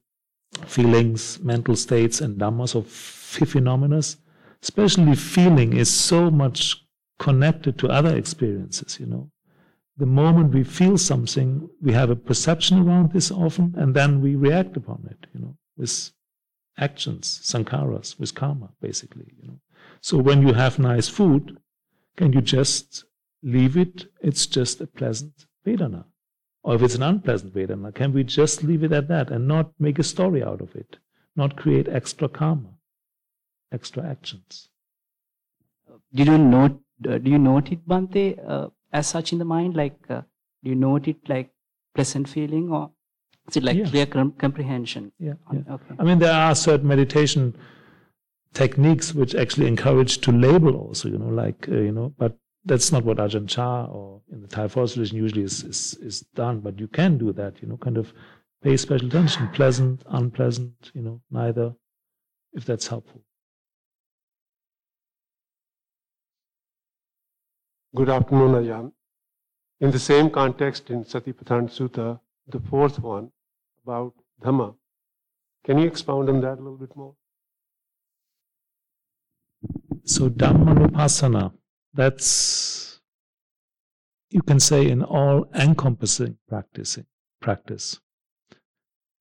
[0.66, 4.00] feelings, mental states, and dhammas or phenomena,
[4.62, 6.84] especially feeling is so much
[7.18, 9.30] connected to other experiences, you know.
[10.00, 14.34] The moment we feel something, we have a perception around this often, and then we
[14.34, 16.12] react upon it, you know, with
[16.78, 19.60] actions, sankharas, with karma, basically, you know.
[20.00, 21.58] So when you have nice food,
[22.16, 23.04] can you just
[23.42, 24.06] leave it?
[24.22, 26.06] It's just a pleasant Vedana.
[26.62, 29.72] Or if it's an unpleasant Vedana, can we just leave it at that and not
[29.78, 30.96] make a story out of it?
[31.36, 32.70] Not create extra karma,
[33.70, 34.70] extra actions.
[36.14, 36.80] did you note?
[37.06, 39.74] Uh, do you note it, Bhante, uh, as such in the mind?
[39.76, 40.22] Like, uh,
[40.62, 41.50] do you note it like
[41.94, 42.90] pleasant feeling, or
[43.48, 43.86] is it like Yeah.
[43.86, 45.12] clear com- comprehension?
[45.18, 45.60] Yeah, yeah.
[45.74, 45.94] Okay.
[45.98, 47.56] I mean, there are certain meditation
[48.52, 52.92] techniques which actually encourage to label also, you know, like, uh, you know, but that's
[52.92, 56.60] not what Ajahn Chah or in the Thai forest tradition usually is, is, is done.
[56.60, 58.12] But you can do that, you know, kind of
[58.62, 61.74] pay special attention, pleasant, unpleasant, you know, neither,
[62.52, 63.22] if that's helpful.
[67.92, 68.92] Good afternoon, Ajahn.
[69.80, 73.32] In the same context in Satipatthana Sutta, the fourth one
[73.82, 74.76] about Dhamma,
[75.64, 77.16] can you expound on that a little bit more?
[80.04, 81.52] So Dhamma Dhammanupassana,
[81.92, 83.00] that's
[84.28, 87.06] you can say an all encompassing practicing
[87.40, 87.98] practice.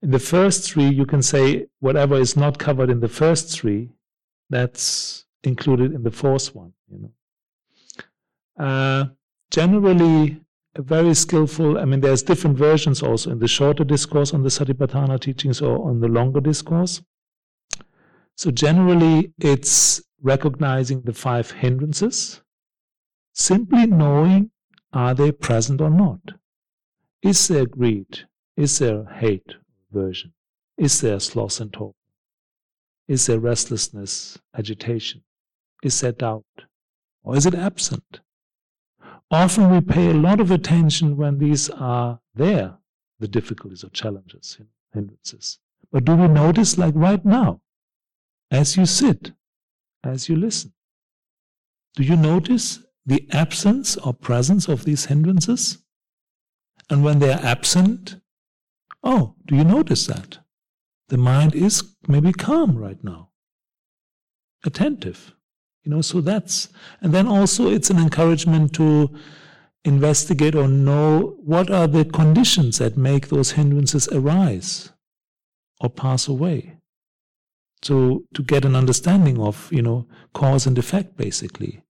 [0.03, 3.89] In the first three, you can say whatever is not covered in the first three,
[4.47, 7.11] that's included in the fourth one, you know.
[8.59, 9.05] Uh,
[9.49, 10.41] generally,
[10.75, 14.49] a very skillful, I mean, there's different versions also in the shorter discourse on the
[14.49, 17.01] Satipatthana teachings or on the longer discourse.
[18.35, 22.41] So generally, it's recognizing the five hindrances,
[23.33, 24.51] simply knowing
[24.93, 26.19] are they present or not.
[27.21, 28.27] Is there greed?
[28.55, 29.55] Is there hate,
[29.91, 30.33] aversion?
[30.77, 31.95] Is there sloth and torpor?
[33.07, 35.23] Is there restlessness, agitation?
[35.83, 36.45] Is there doubt?
[37.23, 38.19] Or is it absent?
[39.31, 42.77] Often we pay a lot of attention when these are there,
[43.19, 44.57] the difficulties or challenges,
[44.91, 45.59] hindrances.
[45.91, 47.61] But do we notice, like right now,
[48.49, 49.33] as you sit,
[50.03, 50.73] as you listen?
[51.95, 55.79] Do you notice the absence or presence of these hindrances?
[56.89, 58.19] And when they are absent,
[59.03, 60.39] oh, do you notice that?
[61.09, 63.29] The mind is maybe calm right now,
[64.63, 65.35] attentive.
[65.89, 66.69] You know, so that's,
[67.01, 69.09] and then also it's an encouragement to
[69.83, 74.91] investigate or know what are the conditions that make those hindrances arise
[75.81, 76.77] or pass away.
[77.81, 81.81] So to get an understanding of, you know, cause and effect basically.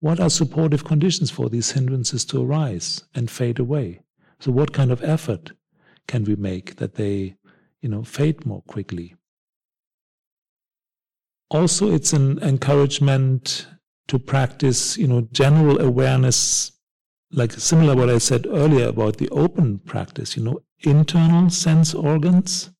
[0.00, 4.00] What are supportive conditions for these hindrances to arise and fade away?
[4.40, 5.52] So what kind of effort
[6.08, 7.36] can we make that they,
[7.82, 9.16] you know, fade more quickly?
[11.54, 13.68] Also, it's an encouragement
[14.08, 16.72] to practice, you know, general awareness,
[17.30, 22.72] like similar what I said earlier about the open practice, you know, internal sense organs,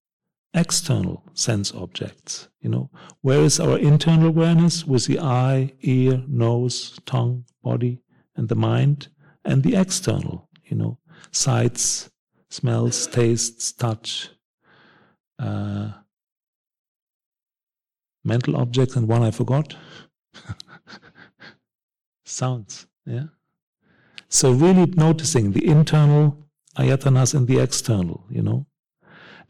[0.55, 2.49] external sense objects.
[2.63, 8.01] You know, where is our internal awareness with the eye, ear, nose, tongue, body,
[8.35, 9.07] and the mind,
[9.45, 10.99] and the external, you know,
[11.31, 12.11] sights,
[12.51, 14.31] smells, tastes, touch,
[15.39, 15.93] uh,
[18.25, 19.77] mental objects, and one I forgot.
[22.25, 23.25] Sounds, yeah.
[24.29, 26.37] So really noticing the internal
[26.77, 28.67] ayatanas and the external, you know.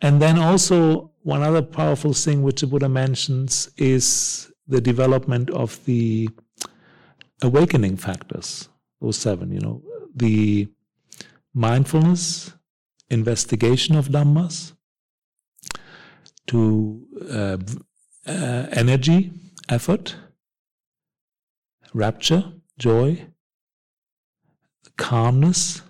[0.03, 5.83] And then also one other powerful thing which the Buddha mentions is the development of
[5.87, 6.29] the
[7.43, 8.69] awakening factors,
[9.01, 9.83] those seven, you know,
[10.15, 10.69] the
[11.55, 12.53] mindfulness,
[13.11, 14.75] investigation of dhammas,
[16.47, 17.57] to uh,
[18.27, 19.33] uh, energy,
[19.69, 20.17] effort,
[21.93, 23.27] rapture, joy,
[24.97, 25.83] calmness,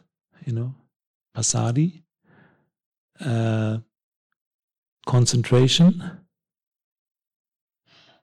[0.45, 0.75] you know,
[1.37, 2.03] passaddhi,
[3.21, 3.79] uh,
[5.07, 6.21] concentration,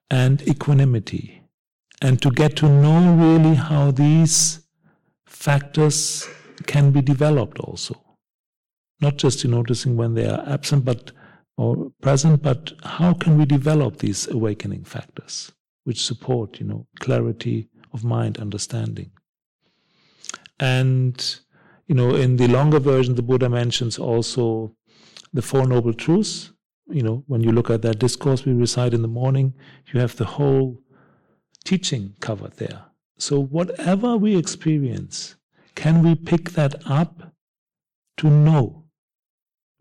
[0.09, 1.41] and equanimity.
[2.01, 4.62] And to get to know really how these
[5.26, 6.28] factors
[6.66, 7.95] can be developed also.
[8.99, 11.12] Not just in noticing when they are absent, but
[11.58, 15.52] or present, but how can we develop these awakening factors
[15.84, 19.12] which support, you know, clarity of mind, understanding?
[20.60, 21.39] And,
[21.88, 24.76] you know, in the longer version, the Buddha mentions also
[25.34, 26.54] the Four Noble Truths.
[26.88, 29.54] You know, when you look at that discourse we recite in the morning,
[29.91, 30.78] you have the whole
[31.64, 32.86] teaching covered there.
[33.18, 35.36] So, whatever we experience,
[35.76, 37.34] can we pick that up
[38.18, 38.80] to know?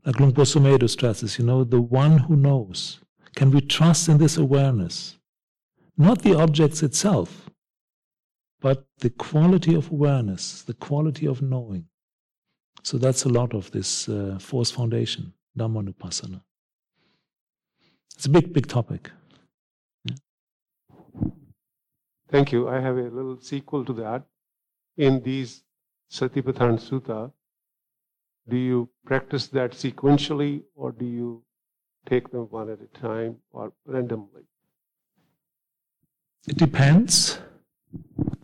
[0.05, 3.01] Luang Por stresses, you know, the one who knows.
[3.37, 5.17] Can we trust in this awareness?
[5.97, 7.51] Not the objects itself,
[8.61, 11.87] but the quality of awareness, the quality of knowing.
[12.83, 16.41] So that's a lot of this uh, force foundation, Dhammanupassana.
[18.15, 19.11] It's a big, big topic.
[22.31, 22.69] Thank you.
[22.69, 24.23] I have a little sequel to that.
[24.97, 25.65] In these
[26.13, 27.33] Satipatthana Sutta,
[28.51, 31.43] do you practice that sequentially or do you
[32.09, 34.43] take them one at a time or randomly?
[36.49, 37.39] It depends.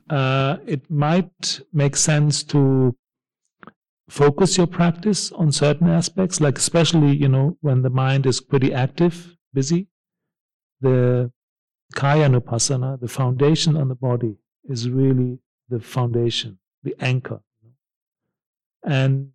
[0.08, 2.94] Uh, it might make sense to
[4.08, 8.72] focus your practice on certain aspects, like especially, you know, when the mind is pretty
[8.72, 9.88] active, busy.
[10.80, 11.32] The
[11.94, 15.38] Kayanupassana, the foundation on the body, is really
[15.68, 17.40] the foundation, the anchor.
[18.84, 19.32] And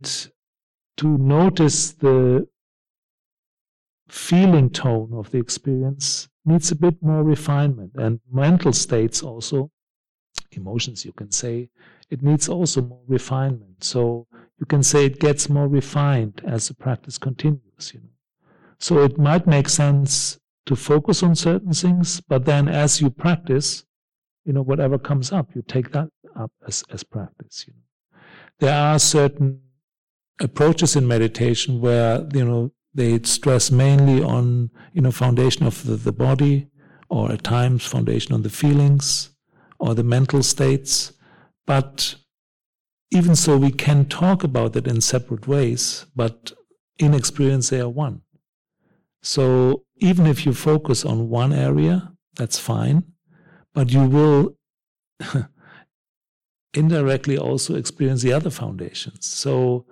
[1.01, 2.47] to notice the
[4.07, 9.71] feeling tone of the experience needs a bit more refinement and mental states also
[10.51, 11.67] emotions you can say
[12.11, 13.83] it needs also more refinement.
[13.83, 14.27] So
[14.59, 18.09] you can say it gets more refined as the practice continues you know.
[18.77, 23.85] So it might make sense to focus on certain things but then as you practice
[24.45, 28.19] you know whatever comes up you take that up as, as practice you know.
[28.59, 29.61] There are certain
[30.41, 35.95] approaches in meditation where you know they stress mainly on you know foundation of the,
[35.95, 36.67] the body
[37.09, 39.29] or at times foundation on the feelings
[39.79, 41.13] or the mental states.
[41.65, 42.15] But
[43.11, 46.51] even so we can talk about it in separate ways but
[46.97, 48.21] in experience they are one.
[49.21, 53.03] So even if you focus on one area that's fine
[53.73, 54.57] but you will
[56.73, 59.27] indirectly also experience the other foundations.
[59.27, 59.85] So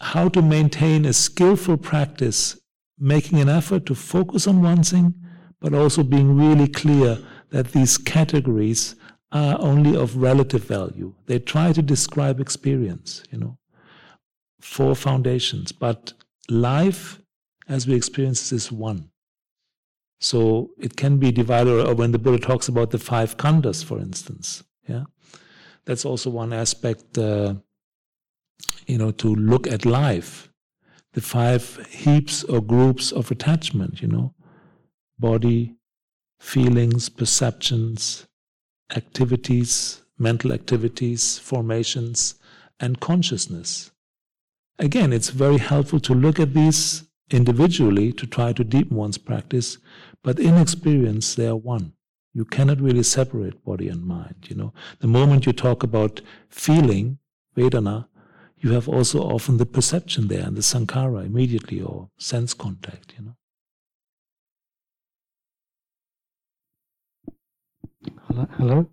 [0.00, 2.58] how to maintain a skillful practice,
[2.98, 5.14] making an effort to focus on one thing,
[5.60, 7.18] but also being really clear
[7.50, 8.96] that these categories
[9.32, 11.14] are only of relative value.
[11.26, 13.58] They try to describe experience, you know,
[14.60, 16.14] four foundations, but
[16.48, 17.20] life
[17.68, 19.10] as we experience is one.
[20.20, 23.98] So it can be divided, or when the Buddha talks about the five khandhas, for
[23.98, 25.04] instance, yeah,
[25.86, 27.16] that's also one aspect.
[27.16, 27.54] Uh,
[28.90, 30.50] you know, to look at life,
[31.12, 34.34] the five heaps or groups of attachment, you know,
[35.16, 35.76] body,
[36.40, 38.26] feelings, perceptions,
[38.96, 42.34] activities, mental activities, formations,
[42.80, 43.92] and consciousness.
[44.80, 49.78] Again, it's very helpful to look at these individually to try to deepen one's practice,
[50.24, 51.92] but in experience, they are one.
[52.34, 54.46] You cannot really separate body and mind.
[54.48, 57.18] You know, the moment you talk about feeling,
[57.56, 58.06] Vedana,
[58.60, 63.24] you have also often the perception there and the sankhara immediately or sense contact, you
[63.24, 63.36] know.
[68.28, 68.48] Hello.
[68.56, 68.86] Hello.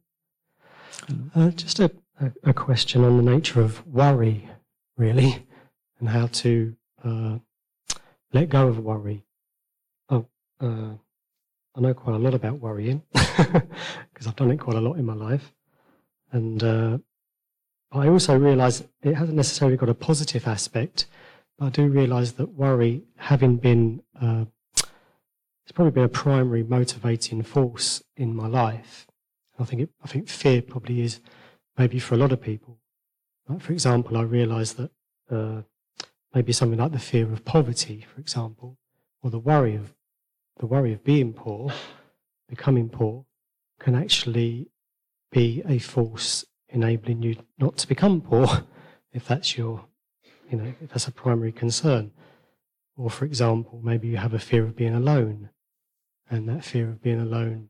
[1.35, 4.49] Uh, just a, a, a, question on the nature of worry,
[4.97, 5.45] really,
[5.99, 7.37] and how to uh,
[8.33, 9.23] let go of worry.
[10.09, 10.25] Oh,
[10.59, 10.93] uh,
[11.75, 15.05] I know quite a lot about worrying because I've done it quite a lot in
[15.05, 15.53] my life,
[16.31, 16.97] and uh,
[17.91, 21.07] but I also realise it hasn't necessarily got a positive aspect.
[21.57, 27.41] But I do realise that worry, having been, uh, it's probably been a primary motivating
[27.43, 29.07] force in my life.
[29.59, 31.19] I think it, I think fear probably is
[31.77, 32.77] maybe for a lot of people.
[33.47, 34.91] Like for example, I realise that
[35.31, 35.61] uh,
[36.33, 38.77] maybe something like the fear of poverty, for example,
[39.23, 39.93] or the worry of
[40.59, 41.71] the worry of being poor,
[42.49, 43.25] becoming poor,
[43.79, 44.69] can actually
[45.31, 48.63] be a force enabling you not to become poor,
[49.13, 49.85] if that's your,
[50.49, 52.11] you know, if that's a primary concern.
[52.95, 55.49] Or, for example, maybe you have a fear of being alone,
[56.29, 57.69] and that fear of being alone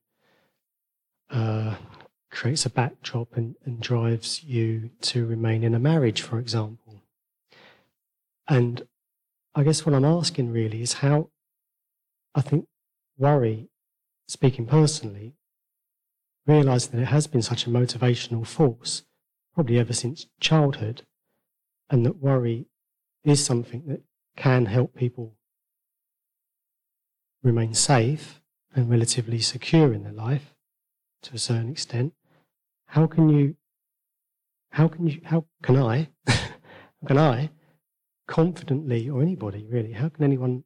[1.30, 1.76] uh,
[2.32, 7.02] creates a backdrop and, and drives you to remain in a marriage, for example.
[8.48, 8.88] And
[9.56, 11.30] I guess what I'm asking really is how
[12.36, 12.68] I think
[13.18, 13.70] worry,
[14.28, 15.37] speaking personally,
[16.48, 19.04] realised that it has been such a motivational force,
[19.54, 21.04] probably ever since childhood,
[21.90, 22.68] and that worry
[23.24, 24.02] is something that
[24.36, 25.36] can help people
[27.44, 28.42] remain safe
[28.76, 30.54] and relatively secure in their life
[31.24, 32.14] to a certain extent,
[32.88, 33.56] how can you,
[34.72, 37.50] how can you, how can I, how can I
[38.28, 40.64] confidently, or anybody really, how can anyone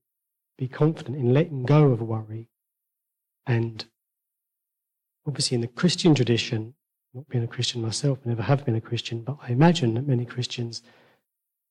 [0.57, 2.49] be confident in letting go of worry
[3.47, 3.85] and
[5.27, 6.73] obviously in the Christian tradition,
[7.13, 10.07] not being a Christian myself, I never have been a Christian, but I imagine that
[10.07, 10.81] many Christians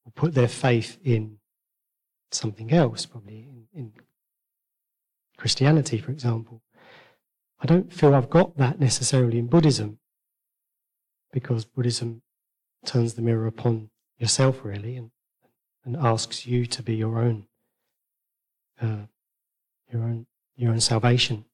[0.04, 1.38] will put their faith in
[2.30, 3.92] something else, probably in, in
[5.36, 6.62] Christianity, for example.
[7.60, 9.98] I don't feel I've got that necessarily in Buddhism,
[11.32, 12.22] because Buddhism
[12.84, 15.10] turns the mirror upon yourself, really, and,
[15.84, 17.46] and asks you to be your own,
[18.80, 19.06] uh,
[19.92, 20.26] your own,
[20.56, 21.44] your own salvation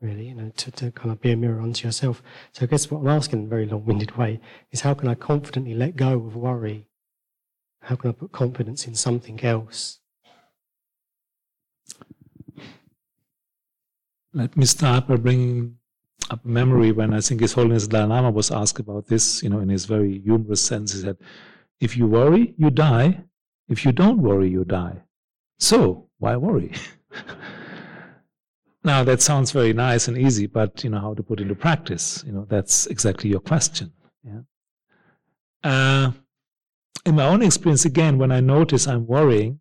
[0.00, 2.22] really, you know, to, to kind of be a mirror unto yourself.
[2.52, 4.40] So I guess what I'm asking in a very long-winded way
[4.70, 6.88] is how can I confidently let go of worry?
[7.82, 10.00] How can I put confidence in something else?
[14.32, 15.76] Let me start by bringing
[16.30, 19.48] up a memory when I think His Holiness Dalai Lama was asked about this, you
[19.48, 20.92] know, in his very humorous sense.
[20.92, 21.16] He said,
[21.80, 23.24] if you worry, you die.
[23.68, 25.02] If you don't worry, you die.
[25.58, 26.72] So, why worry?
[28.86, 32.22] Now that sounds very nice and easy, but you know how to put into practice.
[32.24, 33.92] You know that's exactly your question.
[34.22, 34.42] Yeah.
[35.64, 36.12] Uh,
[37.04, 39.58] in my own experience, again, when I notice I'm worrying,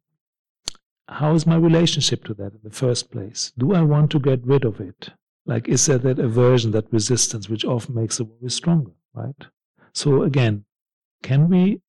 [1.07, 3.51] how is my relationship to that in the first place?
[3.57, 5.09] Do I want to get rid of it?
[5.47, 9.41] Like, is there that aversion, that resistance, which often makes the worry stronger, right?
[9.93, 10.65] So again,
[11.23, 11.82] can we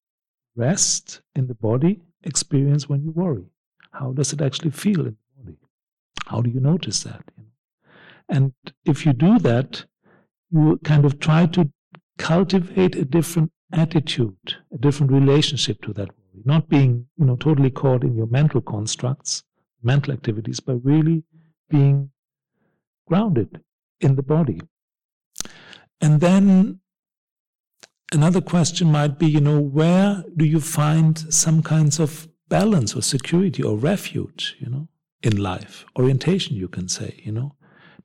[0.54, 3.44] rest in the body experience when you worry?
[3.92, 5.16] How does it actually feel in
[6.26, 7.22] how do you notice that?
[8.28, 8.52] And
[8.84, 9.84] if you do that,
[10.50, 11.70] you kind of try to
[12.18, 17.70] cultivate a different attitude, a different relationship to that worry, not being, you know, totally
[17.70, 19.44] caught in your mental constructs,
[19.82, 21.24] mental activities, but really
[21.68, 22.10] being
[23.06, 23.60] grounded
[24.00, 24.60] in the body.
[26.00, 26.80] And then
[28.12, 33.02] another question might be, you know, where do you find some kinds of balance or
[33.02, 34.88] security or refuge, you know?
[35.22, 37.56] In life, orientation, you can say, you know.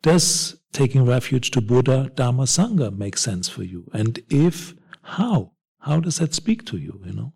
[0.02, 3.90] Does taking refuge to Buddha, Dharma, Sangha make sense for you?
[3.94, 5.52] And if, how?
[5.80, 7.34] How does that speak to you, you know?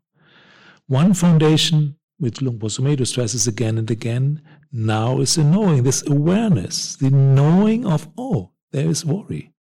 [0.88, 6.07] One foundation which Luang Por Sumedho stresses again and again now is the knowing, this
[6.07, 9.51] awareness, the knowing of, oh, there is worry.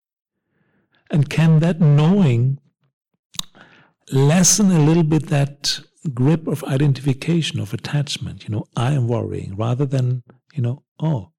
[1.11, 2.59] And can that knowing
[4.13, 5.81] lessen a little bit that
[6.11, 8.45] grip of identification, of attachment.
[8.45, 10.23] You know, I am worrying rather than,
[10.55, 11.31] you know, oh,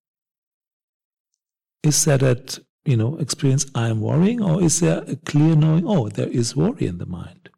[1.84, 5.86] is that that, you know, experience I am worrying or is there a clear knowing,
[5.88, 7.50] oh, there is worry in the mind?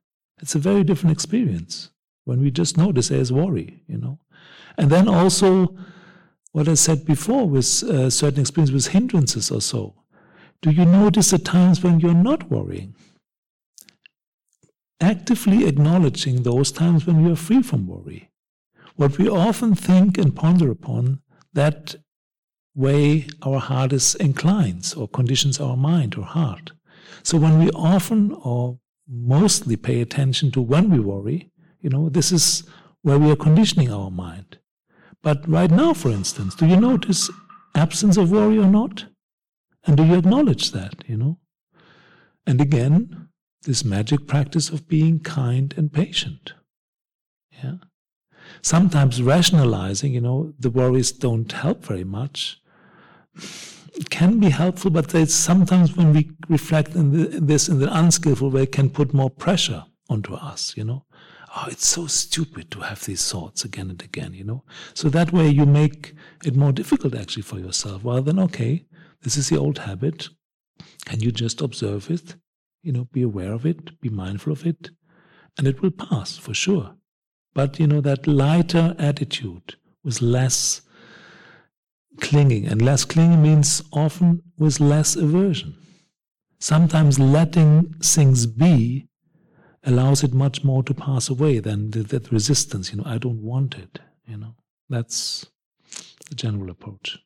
[0.41, 1.89] It's a very different experience
[2.26, 4.20] when we just notice there is worry, you know.
[4.78, 5.76] And then also,
[6.51, 9.95] what I said before with uh, certain experience with hindrances or so.
[10.62, 12.95] Do you notice the times when you're not worrying?
[15.00, 18.30] Actively acknowledging those times when we are free from worry.
[18.95, 21.22] What we often think and ponder upon,
[21.54, 21.95] that
[22.76, 26.72] way our heart is inclines or conditions our mind or heart.
[27.24, 32.32] So when we often or mostly pay attention to when we worry, you know, this
[32.32, 32.64] is
[33.02, 34.58] where we are conditioning our mind.
[35.22, 37.30] But right now, for instance, do you notice
[37.76, 39.06] absence of worry or not?
[39.86, 41.39] And do you acknowledge that, you know?
[42.45, 43.27] And again,
[43.64, 46.53] this magic practice of being kind and patient.
[47.64, 47.76] Yeah.
[48.62, 52.62] Sometimes rationalizing, you know, the worries don't help very much.
[53.95, 58.51] It can be helpful, but sometimes when we reflect in, the, this in the unskillful
[58.51, 61.03] way, can put more pressure onto us, you know.
[61.55, 64.64] Oh, it's so stupid to have these thoughts again and again, you know.
[64.93, 66.14] So that way you make
[66.45, 68.03] it more difficult actually for yourself.
[68.03, 68.86] Well, then, okay,
[69.24, 70.30] this is the old habit.
[71.05, 72.36] Can you just observe it?
[72.82, 74.90] You know, be aware of it, be mindful of it,
[75.58, 76.96] and it will pass for sure.
[77.54, 80.82] But, you know, that lighter attitude with less
[82.22, 85.76] clinging, and less clinging means often with less aversion.
[86.60, 89.08] Sometimes letting things be
[89.84, 93.42] allows it much more to pass away than the, that resistance, you know, I don't
[93.42, 94.56] want it, you know.
[94.90, 95.46] That's
[96.30, 97.20] the general approach.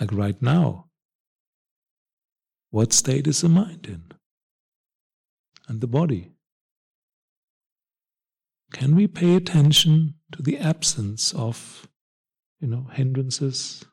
[0.00, 0.86] Like right now,
[2.72, 4.02] what state is the mind in?
[5.68, 6.32] And the body?
[8.72, 11.86] Can we pay attention to the absence of,
[12.58, 13.84] you know, hindrances,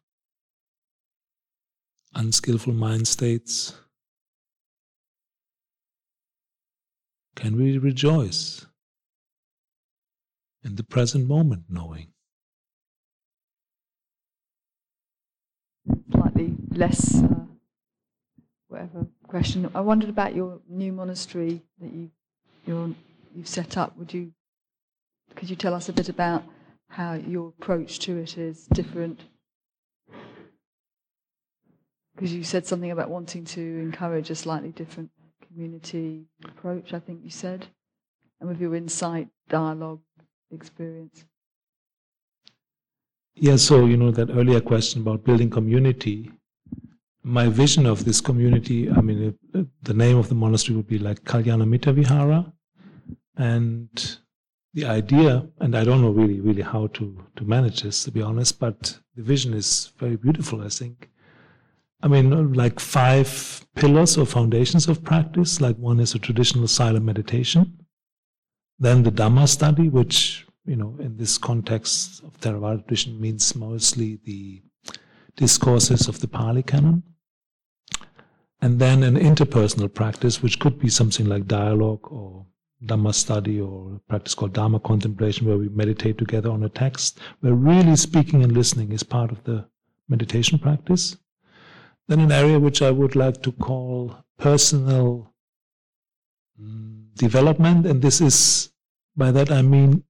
[2.15, 3.75] unskillful mind states?
[7.35, 8.65] Can we rejoice
[10.63, 12.07] in the present moment knowing.
[16.11, 17.45] Slightly less, uh,
[18.69, 19.69] whatever question.
[19.75, 22.09] I wondered about your new monastery that you
[22.65, 22.95] you
[23.35, 23.97] you've set up.
[23.97, 24.31] Would you
[25.35, 26.43] could you tell us a bit about
[26.89, 29.21] how your approach to it is different?
[32.15, 35.09] Because you said something about wanting to encourage a slightly different
[35.47, 36.93] community approach.
[36.93, 37.67] I think you said,
[38.39, 40.01] and with your Insight Dialogue,
[40.51, 41.25] experience.
[43.35, 46.29] Yeah, so you know that earlier question about building community.
[47.23, 50.99] My vision of this community, I mean, it, the name of the monastery would be
[50.99, 52.53] like Kalyana Mitra Vihara,
[53.35, 54.17] and
[54.73, 58.21] the idea, and I don't know really, really how to to manage this, to be
[58.21, 60.61] honest, but the vision is very beautiful.
[60.61, 61.09] I think.
[62.01, 65.59] I mean, like five pillars or foundations of practice.
[65.59, 67.85] Like one is a traditional silent meditation,
[68.79, 74.19] then the Dhamma study, which you know, in this context of Theravada tradition, means mostly
[74.23, 74.61] the
[75.39, 77.01] discourses of the Pali Canon.
[78.61, 82.45] And then an interpersonal practice, which could be something like dialogue or
[82.85, 87.19] Dhamma study or a practice called Dhamma contemplation, where we meditate together on a text,
[87.39, 89.65] where really speaking and listening is part of the
[90.09, 91.17] meditation practice.
[92.07, 95.33] Then an area which I would like to call personal
[96.61, 98.71] mm, development, and this is
[99.15, 100.03] by that I mean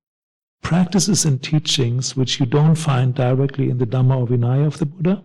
[0.62, 4.86] practices and teachings which you don't find directly in the Dhamma or Vinaya of the
[4.86, 5.24] Buddha,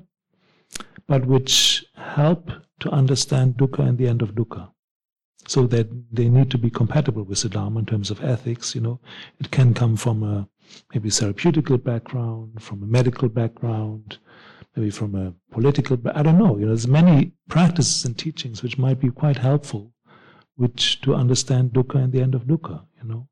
[1.06, 4.70] but which help to understand dukkha and the end of dukkha.
[5.46, 8.74] So that they need to be compatible with the Dhamma in terms of ethics.
[8.74, 9.00] You know,
[9.38, 10.48] it can come from a
[10.92, 14.18] maybe therapeutical background, from a medical background,
[14.74, 15.98] maybe from a political.
[16.14, 16.56] I don't know.
[16.56, 19.92] You know, there's many practices and teachings which might be quite helpful,
[20.56, 22.86] which to understand dukkha and the end of dukkha.
[23.02, 23.28] You know,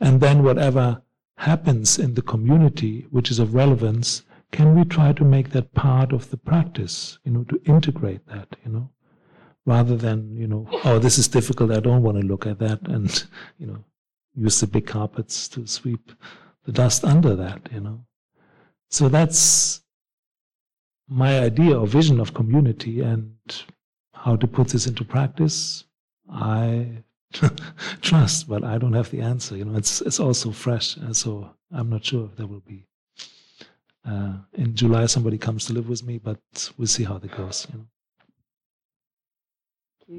[0.00, 1.02] and then whatever
[1.36, 4.22] happens in the community which is of relevance,
[4.52, 8.56] can we try to make that part of the practice, you know, to integrate that,
[8.64, 8.90] you know,
[9.66, 12.80] rather than, you know, oh, this is difficult, I don't want to look at that,
[12.88, 13.24] and,
[13.58, 13.84] you know,
[14.34, 16.12] use the big carpets to sweep
[16.64, 18.04] the dust under that, you know.
[18.90, 19.82] So that's
[21.08, 23.36] my idea or vision of community and
[24.12, 25.84] how to put this into practice.
[26.30, 27.02] I
[28.02, 29.56] trust, but I don't have the answer.
[29.56, 32.86] You know, it's it's also fresh, and so I'm not sure if there will be.
[34.04, 36.38] Uh, in July, somebody comes to live with me, but
[36.76, 37.66] we'll see how that goes.
[37.72, 37.86] You know.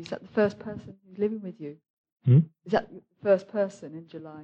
[0.02, 1.78] Is that the first person who's living with you?
[2.26, 2.40] Hmm?
[2.66, 4.44] Is that the first person in July?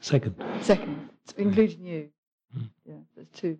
[0.00, 0.42] Second.
[0.62, 2.08] Second, including you.
[2.52, 2.64] Hmm.
[2.86, 3.58] Yeah, there's two.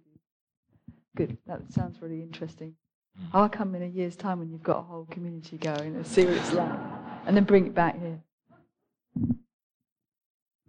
[1.16, 1.36] Good.
[1.46, 2.74] That sounds really interesting.
[3.18, 3.36] Hmm.
[3.36, 6.24] I'll come in a year's time when you've got a whole community going and see
[6.24, 8.20] what it's like and then bring it back here.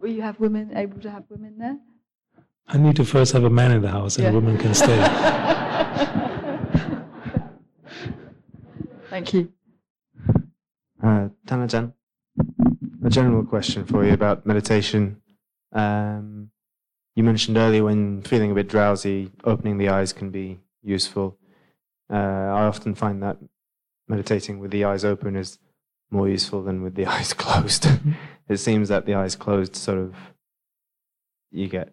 [0.00, 1.78] Will you have women able to have women there?
[2.68, 4.30] I need to first have a man in the house, and Yeah.
[4.30, 4.98] a woman can stay.
[9.10, 9.52] Thank you.
[11.02, 11.92] Uh, Tan Ajahn,
[13.04, 15.22] a general question for you about meditation.
[15.72, 16.50] Um,
[17.14, 21.38] you mentioned earlier when feeling a bit drowsy, opening the eyes can be useful.
[22.12, 23.38] Uh, I often find that
[24.08, 25.58] meditating with the eyes open is
[26.10, 27.86] more useful than with the eyes closed.
[28.48, 30.14] it seems that the eyes closed sort of
[31.50, 31.92] you get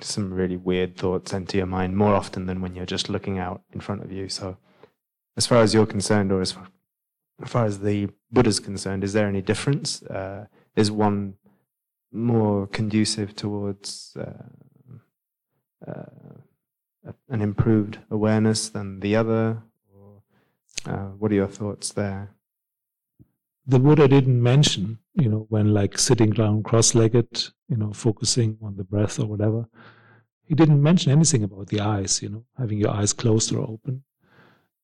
[0.00, 3.62] some really weird thoughts into your mind more often than when you're just looking out
[3.72, 4.28] in front of you.
[4.28, 4.58] So,
[5.36, 6.68] as far as you're concerned, or as far,
[7.42, 10.02] as far as the Buddha's concerned, is there any difference?
[10.02, 11.34] Uh, is one
[12.12, 19.62] more conducive towards uh, uh, an improved awareness than the other?
[19.94, 20.22] Or,
[20.92, 22.35] uh, what are your thoughts there?
[23.66, 28.76] The Buddha didn't mention, you know, when like sitting down cross-legged, you know, focusing on
[28.76, 29.66] the breath or whatever.
[30.44, 34.04] He didn't mention anything about the eyes, you know, having your eyes closed or open.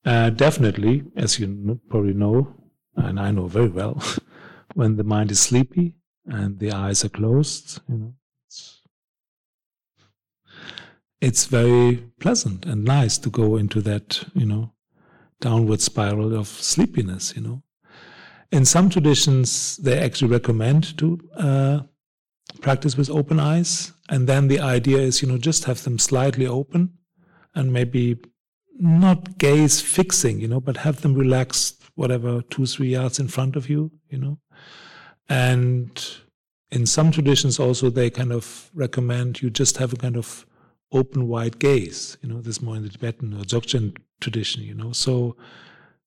[0.05, 2.53] Uh, definitely, as you probably know,
[2.97, 4.03] and I know very well,
[4.75, 5.95] when the mind is sleepy
[6.27, 8.15] and the eyes are closed, you know,
[8.49, 8.81] it's,
[11.21, 14.73] it's very pleasant and nice to go into that, you know,
[15.41, 17.63] downward spiral of sleepiness, you know
[18.53, 21.81] in some traditions, they actually recommend to uh,
[22.61, 23.93] practice with open eyes.
[24.11, 26.93] And then the idea is, you know, just have them slightly open
[27.55, 28.19] and maybe
[28.79, 33.57] not gaze fixing, you know, but have them relaxed, whatever, two, three yards in front
[33.57, 34.39] of you, you know.
[35.29, 36.05] And
[36.71, 40.45] in some traditions also, they kind of recommend you just have a kind of
[40.91, 44.93] open, wide gaze, you know, this more in the Tibetan or Dzogchen tradition, you know.
[44.93, 45.37] So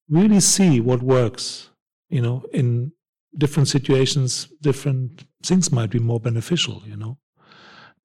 [0.07, 1.69] really see what works
[2.15, 2.93] you know, in
[3.37, 7.17] different situations, different things might be more beneficial, you know.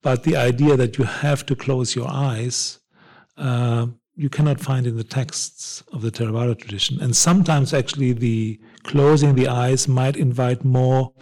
[0.02, 2.80] But the idea that you have to close your eyes,
[3.36, 3.86] uh,
[4.16, 7.00] you cannot find in the texts of the Theravada tradition.
[7.00, 11.12] And sometimes, actually, the closing the eyes might invite more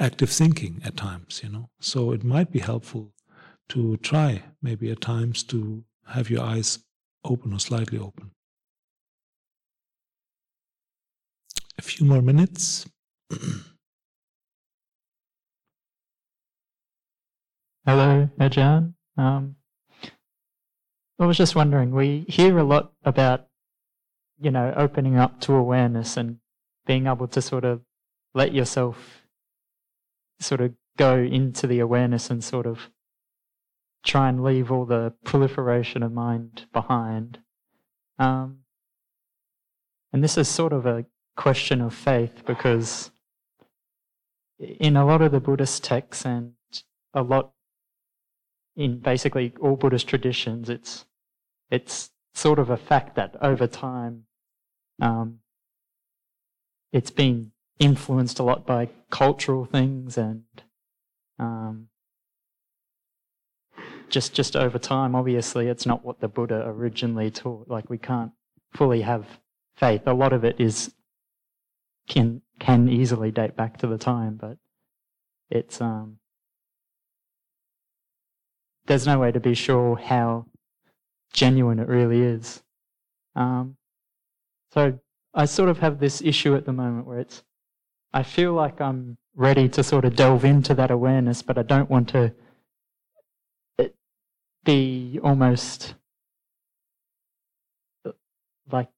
[0.00, 1.70] active thinking at times, you know.
[1.80, 3.12] So it might be helpful
[3.68, 6.80] to try, maybe at times, to have your eyes
[7.22, 8.33] open or slightly open.
[11.76, 12.86] A few more minutes.
[17.86, 18.94] Hello, Ajahn.
[19.16, 19.56] Um,
[21.18, 23.46] I was just wondering, we hear a lot about,
[24.40, 26.38] you know, opening up to awareness and
[26.86, 27.82] being able to sort of
[28.34, 29.26] let yourself
[30.40, 32.90] sort of go into the awareness and sort of
[34.04, 37.38] try and leave all the proliferation of mind behind.
[38.18, 38.60] Um,
[40.12, 41.04] and this is sort of a
[41.36, 43.10] question of faith because
[44.58, 46.52] in a lot of the Buddhist texts and
[47.12, 47.52] a lot
[48.76, 51.06] in basically all Buddhist traditions, it's
[51.70, 54.24] it's sort of a fact that over time
[55.00, 55.38] um,
[56.92, 60.44] it's been influenced a lot by cultural things and
[61.38, 61.88] um,
[64.08, 65.14] just just over time.
[65.14, 67.68] Obviously, it's not what the Buddha originally taught.
[67.68, 68.32] Like we can't
[68.72, 69.26] fully have
[69.76, 70.02] faith.
[70.06, 70.94] A lot of it is
[72.08, 74.56] can can easily date back to the time, but
[75.50, 76.18] it's um
[78.86, 80.46] there's no way to be sure how
[81.32, 82.62] genuine it really is.
[83.34, 83.76] Um,
[84.72, 84.98] so
[85.32, 87.42] I sort of have this issue at the moment where it's,
[88.12, 91.90] I feel like I'm ready to sort of delve into that awareness, but I don't
[91.90, 92.34] want to
[94.64, 95.94] be almost
[98.70, 98.88] like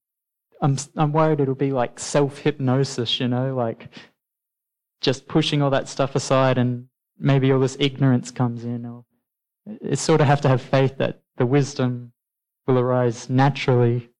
[0.61, 3.89] I'm I'm worried it'll be like self hypnosis, you know, like
[5.01, 6.89] just pushing all that stuff aside and
[7.19, 9.05] maybe all this ignorance comes in or
[9.67, 12.13] it's sort of have to have faith that the wisdom
[12.67, 14.11] will arise naturally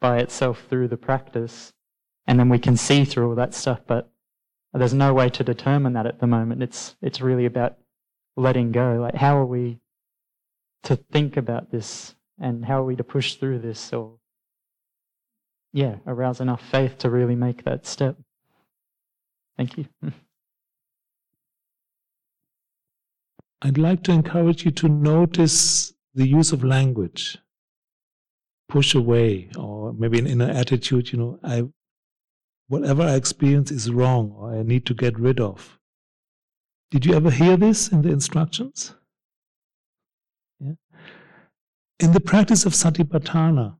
[0.00, 1.72] by itself through the practice
[2.26, 4.10] and then we can see through all that stuff but
[4.72, 6.62] there's no way to determine that at the moment.
[6.62, 7.76] It's it's really about
[8.36, 8.98] letting go.
[9.00, 9.80] Like how are we
[10.84, 14.18] to think about this and how are we to push through this or
[15.72, 18.16] yeah arouse enough faith to really make that step
[19.56, 19.86] thank you
[23.62, 27.38] I'd like to encourage you to notice the use of language.
[28.68, 31.64] Push away, or maybe an inner attitude, you know, I,
[32.68, 35.78] whatever I experience is wrong, or I need to get rid of.
[36.90, 38.94] Did you ever hear this in the instructions?
[40.58, 40.72] Yeah.
[41.98, 43.76] In the practice of satipatthana,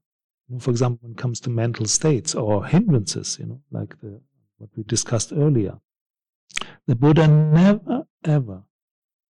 [0.58, 4.20] for example, when it comes to mental states or hindrances, you know, like the,
[4.58, 5.78] what we discussed earlier,
[6.86, 8.62] the Buddha never ever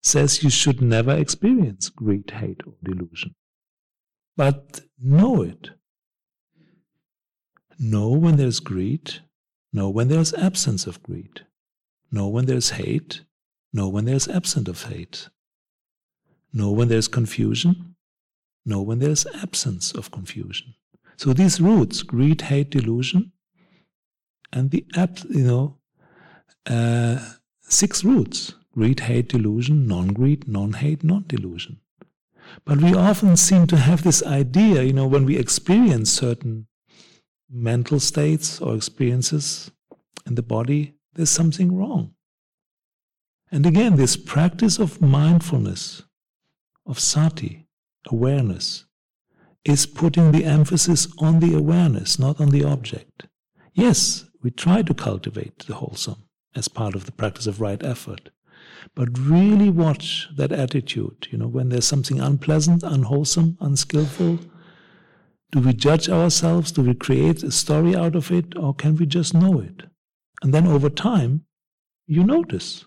[0.02, 3.34] says you should never experience greed, hate, or delusion.
[4.36, 5.70] But know it.
[7.78, 9.20] Know when there's greed,
[9.72, 11.46] know when there's absence of greed,
[12.10, 13.22] know when there's hate,
[13.72, 15.28] know when there's absence of hate,
[16.52, 17.96] know when there's confusion,
[18.66, 20.74] know when there's absence of confusion.
[21.20, 23.32] So these roots, greed, hate, delusion,
[24.54, 24.86] and the
[25.28, 25.76] you know
[26.66, 27.18] uh,
[27.60, 31.78] six roots greed, hate, delusion, non greed, non hate, non delusion.
[32.64, 36.68] But we often seem to have this idea, you know, when we experience certain
[37.50, 39.70] mental states or experiences
[40.26, 42.14] in the body, there's something wrong.
[43.52, 46.02] And again, this practice of mindfulness,
[46.86, 47.66] of sati,
[48.06, 48.86] awareness,
[49.64, 53.26] is putting the emphasis on the awareness, not on the object.
[53.74, 58.30] Yes, we try to cultivate the wholesome as part of the practice of right effort.
[58.94, 61.28] But really watch that attitude.
[61.30, 64.40] You know, when there's something unpleasant, unwholesome, unskillful,
[65.52, 66.72] do we judge ourselves?
[66.72, 68.56] Do we create a story out of it?
[68.56, 69.82] Or can we just know it?
[70.42, 71.44] And then over time,
[72.06, 72.86] you notice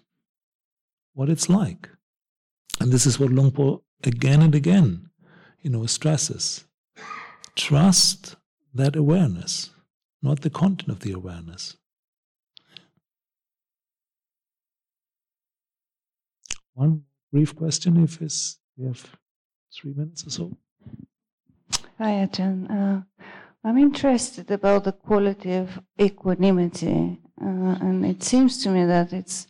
[1.14, 1.90] what it's like.
[2.80, 5.10] And this is what Luang Por again and again,
[5.64, 6.66] you know, stresses.
[7.56, 8.36] Trust
[8.74, 9.72] that awareness,
[10.22, 11.78] not the content of the awareness.
[16.74, 18.20] one brief question if
[18.78, 19.06] we have
[19.74, 20.58] three minutes or so.
[21.98, 22.70] Hi, Ajahn.
[22.70, 23.02] Uh,
[23.64, 29.48] I'm interested about the quality of equanimity, uh, and it seems to me that it's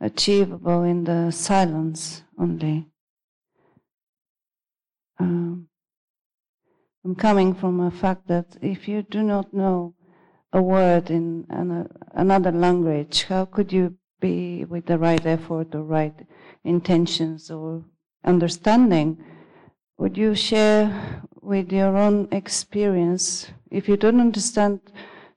[0.00, 2.86] achievable in the silence only.
[5.18, 5.68] Um,
[7.04, 9.94] I'm coming from a fact that if you do not know
[10.52, 15.82] a word in an, another language, how could you be with the right effort or
[15.82, 16.26] right
[16.64, 17.84] intentions or
[18.24, 19.22] understanding.
[19.98, 24.80] Would you share with your own experience, if you don't understand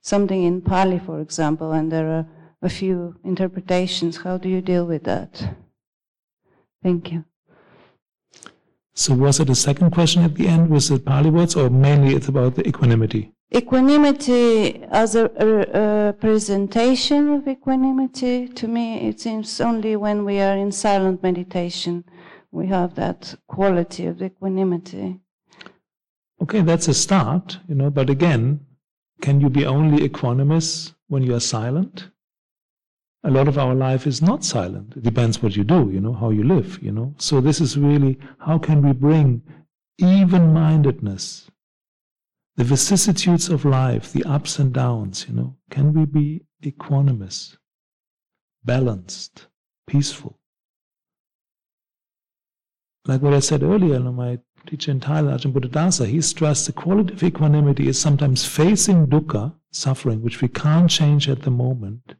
[0.00, 2.26] something in Pali, for example, and there are
[2.62, 5.54] a few interpretations, how do you deal with that?
[6.82, 7.24] Thank you.
[8.94, 10.70] So, was it a second question at the end?
[10.70, 13.32] Was it Pali words, or mainly it's about the equanimity?
[13.54, 20.40] Equanimity as a, a, a, presentation of equanimity, to me, it seems only when we
[20.40, 22.04] are in silent meditation
[22.52, 25.20] we have that quality of equanimity.
[26.42, 28.60] Okay, that's a start, you know, but again,
[29.20, 32.08] can you be only equanimous when you are silent?
[33.22, 34.94] A lot of our life is not silent.
[34.96, 37.14] It depends what you do, you know, how you live, you know.
[37.18, 39.42] So this is really how can we bring
[39.98, 41.50] even mindedness
[42.60, 47.56] the vicissitudes of life, the ups and downs, you know, can we be equanimous,
[48.62, 49.46] balanced,
[49.86, 50.38] peaceful?
[53.06, 56.66] Like what I said earlier, you know, my teacher in Thailand, Ajahn Buddhadasa, he stressed
[56.66, 61.50] the quality of equanimity is sometimes facing dukkha, suffering, which we can't change at the
[61.50, 62.14] moment,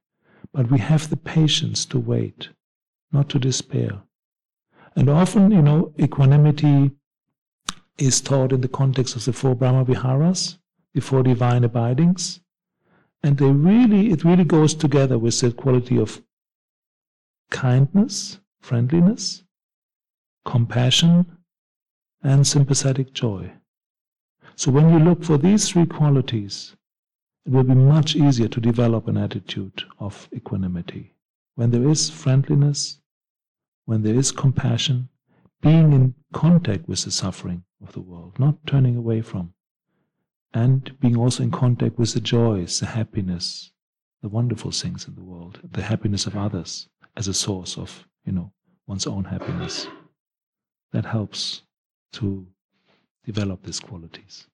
[0.52, 2.50] but we have the patience to wait,
[3.12, 4.02] not to despair.
[4.96, 6.90] And often, you know, equanimity
[7.98, 10.58] is taught in the context of the four Brahma Viharas,
[10.94, 12.40] the four divine abidings.
[13.22, 16.22] And they really, it really goes together with the quality of
[17.50, 19.44] kindness, friendliness,
[20.44, 21.26] compassion,
[22.22, 23.52] and sympathetic joy.
[24.56, 26.76] So when you look for these three qualities,
[27.46, 31.14] it will be much easier to develop an attitude of equanimity.
[31.54, 33.00] When there is friendliness,
[33.86, 35.08] when there is compassion,
[35.62, 39.52] being in contact with the suffering of the world, not turning away from,
[40.52, 43.72] and being also in contact with the joys, the happiness,
[44.22, 48.32] the wonderful things in the world, the happiness of others as a source of, you
[48.32, 48.52] know,
[48.86, 49.86] one's own happiness.
[50.92, 51.62] That helps
[52.14, 52.46] to
[53.24, 54.46] develop these qualities.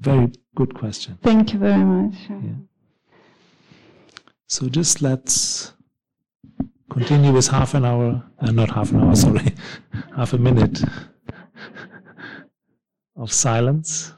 [0.00, 1.18] Very good question.
[1.22, 2.14] Thank you very much.
[2.28, 2.54] Yeah.
[4.46, 5.72] So just let's
[6.90, 9.54] continue with half an hour, uh, not half an hour, sorry,
[10.16, 10.82] half a minute
[13.16, 14.12] of silence.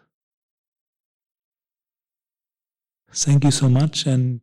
[3.12, 4.40] Thank you so much, and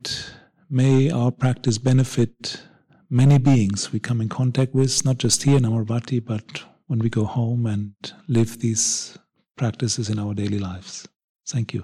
[0.69, 2.61] may our practice benefit
[3.09, 7.09] many beings we come in contact with, not just here in Amaravati, but when we
[7.09, 7.93] go home and
[8.27, 9.17] live these
[9.55, 11.07] practices in our daily lives.
[11.47, 11.83] Thank you.